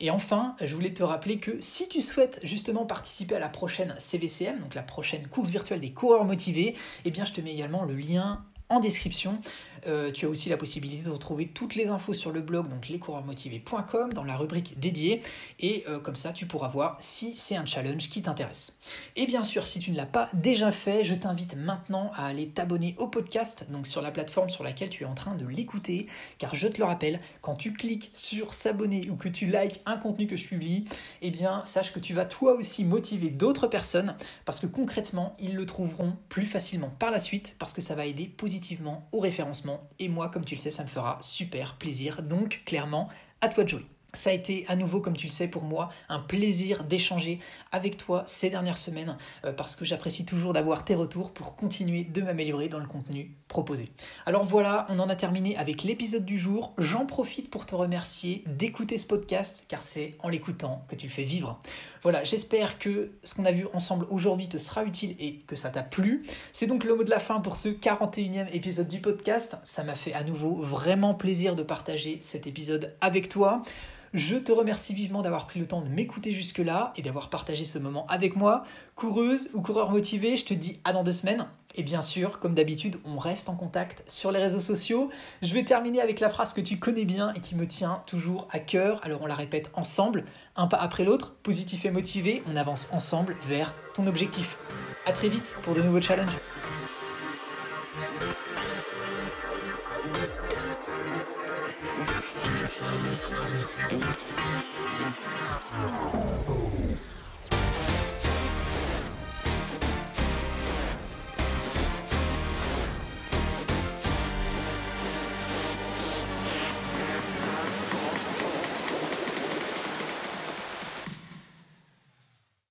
Et 0.00 0.10
enfin, 0.10 0.56
je 0.60 0.74
voulais 0.74 0.92
te 0.92 1.02
rappeler 1.02 1.38
que 1.38 1.60
si 1.60 1.88
tu 1.88 2.00
souhaites 2.00 2.40
justement 2.42 2.84
participer 2.84 3.36
à 3.36 3.38
la 3.38 3.48
prochaine 3.48 3.94
CVCM, 3.98 4.60
donc 4.60 4.74
la 4.74 4.82
prochaine 4.82 5.26
course 5.28 5.50
virtuelle 5.50 5.80
des 5.80 5.92
coureurs 5.92 6.24
motivés, 6.24 6.74
eh 7.04 7.10
bien 7.10 7.24
je 7.24 7.32
te 7.32 7.40
mets 7.40 7.52
également 7.52 7.84
le 7.84 7.94
lien 7.94 8.44
en 8.68 8.80
description. 8.80 9.38
Euh, 9.86 10.12
tu 10.12 10.26
as 10.26 10.28
aussi 10.28 10.48
la 10.48 10.56
possibilité 10.56 11.04
de 11.04 11.10
retrouver 11.10 11.48
toutes 11.48 11.74
les 11.74 11.88
infos 11.88 12.14
sur 12.14 12.30
le 12.30 12.40
blog, 12.40 12.68
donc 12.68 12.88
lescoureursmotivés.com, 12.88 14.12
dans 14.12 14.24
la 14.24 14.36
rubrique 14.36 14.78
dédiée. 14.78 15.22
Et 15.60 15.84
euh, 15.88 15.98
comme 15.98 16.16
ça, 16.16 16.32
tu 16.32 16.46
pourras 16.46 16.68
voir 16.68 16.96
si 17.00 17.36
c'est 17.36 17.56
un 17.56 17.66
challenge 17.66 18.08
qui 18.08 18.22
t'intéresse. 18.22 18.76
Et 19.16 19.26
bien 19.26 19.44
sûr, 19.44 19.66
si 19.66 19.80
tu 19.80 19.90
ne 19.90 19.96
l'as 19.96 20.06
pas 20.06 20.28
déjà 20.34 20.72
fait, 20.72 21.04
je 21.04 21.14
t'invite 21.14 21.56
maintenant 21.56 22.12
à 22.14 22.26
aller 22.26 22.48
t'abonner 22.48 22.94
au 22.98 23.08
podcast, 23.08 23.66
donc 23.70 23.86
sur 23.86 24.02
la 24.02 24.10
plateforme 24.10 24.50
sur 24.50 24.64
laquelle 24.64 24.90
tu 24.90 25.02
es 25.02 25.06
en 25.06 25.14
train 25.14 25.34
de 25.34 25.46
l'écouter. 25.46 26.06
Car 26.38 26.54
je 26.54 26.68
te 26.68 26.78
le 26.78 26.84
rappelle, 26.84 27.20
quand 27.40 27.56
tu 27.56 27.72
cliques 27.72 28.10
sur 28.14 28.54
s'abonner 28.54 29.08
ou 29.10 29.16
que 29.16 29.28
tu 29.28 29.46
likes 29.46 29.80
un 29.86 29.96
contenu 29.96 30.26
que 30.26 30.36
je 30.36 30.46
publie, 30.46 30.84
eh 31.22 31.30
bien, 31.30 31.64
sache 31.64 31.92
que 31.92 32.00
tu 32.00 32.14
vas 32.14 32.24
toi 32.24 32.54
aussi 32.54 32.84
motiver 32.84 33.30
d'autres 33.30 33.66
personnes 33.66 34.14
parce 34.44 34.60
que 34.60 34.66
concrètement, 34.66 35.34
ils 35.40 35.54
le 35.54 35.66
trouveront 35.66 36.16
plus 36.28 36.46
facilement 36.46 36.90
par 36.98 37.10
la 37.10 37.18
suite 37.18 37.56
parce 37.58 37.72
que 37.72 37.80
ça 37.80 37.94
va 37.94 38.06
aider 38.06 38.26
positivement 38.26 39.08
au 39.12 39.20
référencement 39.20 39.71
et 39.98 40.08
moi, 40.08 40.28
comme 40.28 40.44
tu 40.44 40.54
le 40.54 40.60
sais, 40.60 40.70
ça 40.70 40.82
me 40.82 40.88
fera 40.88 41.18
super 41.20 41.76
plaisir. 41.76 42.22
Donc, 42.22 42.62
clairement, 42.64 43.08
à 43.40 43.48
toi 43.48 43.64
de 43.64 43.68
jouer. 43.68 43.86
Ça 44.14 44.28
a 44.28 44.34
été 44.34 44.66
à 44.68 44.76
nouveau, 44.76 45.00
comme 45.00 45.16
tu 45.16 45.26
le 45.26 45.32
sais, 45.32 45.48
pour 45.48 45.62
moi, 45.62 45.88
un 46.10 46.18
plaisir 46.18 46.84
d'échanger 46.84 47.38
avec 47.70 47.96
toi 47.96 48.24
ces 48.26 48.50
dernières 48.50 48.76
semaines 48.76 49.16
euh, 49.46 49.54
parce 49.54 49.74
que 49.74 49.86
j'apprécie 49.86 50.26
toujours 50.26 50.52
d'avoir 50.52 50.84
tes 50.84 50.94
retours 50.94 51.32
pour 51.32 51.56
continuer 51.56 52.04
de 52.04 52.20
m'améliorer 52.20 52.68
dans 52.68 52.78
le 52.78 52.86
contenu 52.86 53.34
proposé. 53.48 53.86
Alors 54.26 54.44
voilà, 54.44 54.86
on 54.90 54.98
en 54.98 55.08
a 55.08 55.16
terminé 55.16 55.56
avec 55.56 55.82
l'épisode 55.82 56.26
du 56.26 56.38
jour. 56.38 56.74
J'en 56.76 57.06
profite 57.06 57.48
pour 57.50 57.64
te 57.64 57.74
remercier 57.74 58.44
d'écouter 58.46 58.98
ce 58.98 59.06
podcast 59.06 59.64
car 59.66 59.82
c'est 59.82 60.16
en 60.18 60.28
l'écoutant 60.28 60.84
que 60.88 60.94
tu 60.94 61.06
le 61.06 61.12
fais 61.12 61.24
vivre. 61.24 61.62
Voilà, 62.02 62.24
j'espère 62.24 62.80
que 62.80 63.12
ce 63.22 63.34
qu'on 63.34 63.44
a 63.44 63.52
vu 63.52 63.66
ensemble 63.74 64.06
aujourd'hui 64.10 64.48
te 64.48 64.58
sera 64.58 64.84
utile 64.84 65.14
et 65.20 65.36
que 65.46 65.54
ça 65.54 65.70
t'a 65.70 65.84
plu. 65.84 66.24
C'est 66.52 66.66
donc 66.66 66.82
le 66.82 66.96
mot 66.96 67.04
de 67.04 67.10
la 67.10 67.20
fin 67.20 67.40
pour 67.40 67.54
ce 67.54 67.68
41e 67.68 68.48
épisode 68.52 68.88
du 68.88 69.00
podcast. 69.00 69.56
Ça 69.62 69.84
m'a 69.84 69.94
fait 69.94 70.12
à 70.12 70.24
nouveau 70.24 70.56
vraiment 70.62 71.14
plaisir 71.14 71.54
de 71.54 71.62
partager 71.62 72.18
cet 72.20 72.48
épisode 72.48 72.92
avec 73.00 73.28
toi. 73.28 73.62
Je 74.14 74.36
te 74.36 74.52
remercie 74.52 74.92
vivement 74.92 75.22
d'avoir 75.22 75.46
pris 75.46 75.58
le 75.58 75.64
temps 75.64 75.80
de 75.80 75.88
m'écouter 75.88 76.32
jusque-là 76.32 76.92
et 76.96 77.02
d'avoir 77.02 77.30
partagé 77.30 77.64
ce 77.64 77.78
moment 77.78 78.06
avec 78.08 78.36
moi. 78.36 78.64
Coureuse 78.94 79.48
ou 79.54 79.62
coureur 79.62 79.90
motivé, 79.90 80.36
je 80.36 80.44
te 80.44 80.52
dis 80.52 80.80
à 80.84 80.92
dans 80.92 81.02
deux 81.02 81.12
semaines. 81.12 81.46
Et 81.76 81.82
bien 81.82 82.02
sûr, 82.02 82.38
comme 82.38 82.54
d'habitude, 82.54 82.98
on 83.06 83.16
reste 83.16 83.48
en 83.48 83.56
contact 83.56 84.04
sur 84.06 84.30
les 84.30 84.38
réseaux 84.38 84.60
sociaux. 84.60 85.08
Je 85.40 85.54
vais 85.54 85.64
terminer 85.64 86.02
avec 86.02 86.20
la 86.20 86.28
phrase 86.28 86.52
que 86.52 86.60
tu 86.60 86.78
connais 86.78 87.06
bien 87.06 87.32
et 87.32 87.40
qui 87.40 87.54
me 87.54 87.66
tient 87.66 88.02
toujours 88.04 88.48
à 88.50 88.58
cœur. 88.58 89.00
Alors 89.02 89.22
on 89.22 89.26
la 89.26 89.34
répète 89.34 89.70
ensemble, 89.72 90.26
un 90.56 90.66
pas 90.66 90.76
après 90.76 91.04
l'autre, 91.04 91.32
positif 91.42 91.86
et 91.86 91.90
motivé, 91.90 92.42
on 92.52 92.56
avance 92.56 92.88
ensemble 92.92 93.34
vers 93.48 93.74
ton 93.94 94.06
objectif. 94.06 94.58
A 95.06 95.12
très 95.12 95.30
vite 95.30 95.54
pour 95.62 95.74
de 95.74 95.80
nouveaux 95.80 96.02
challenges. 96.02 96.36
Oh. 102.84 103.22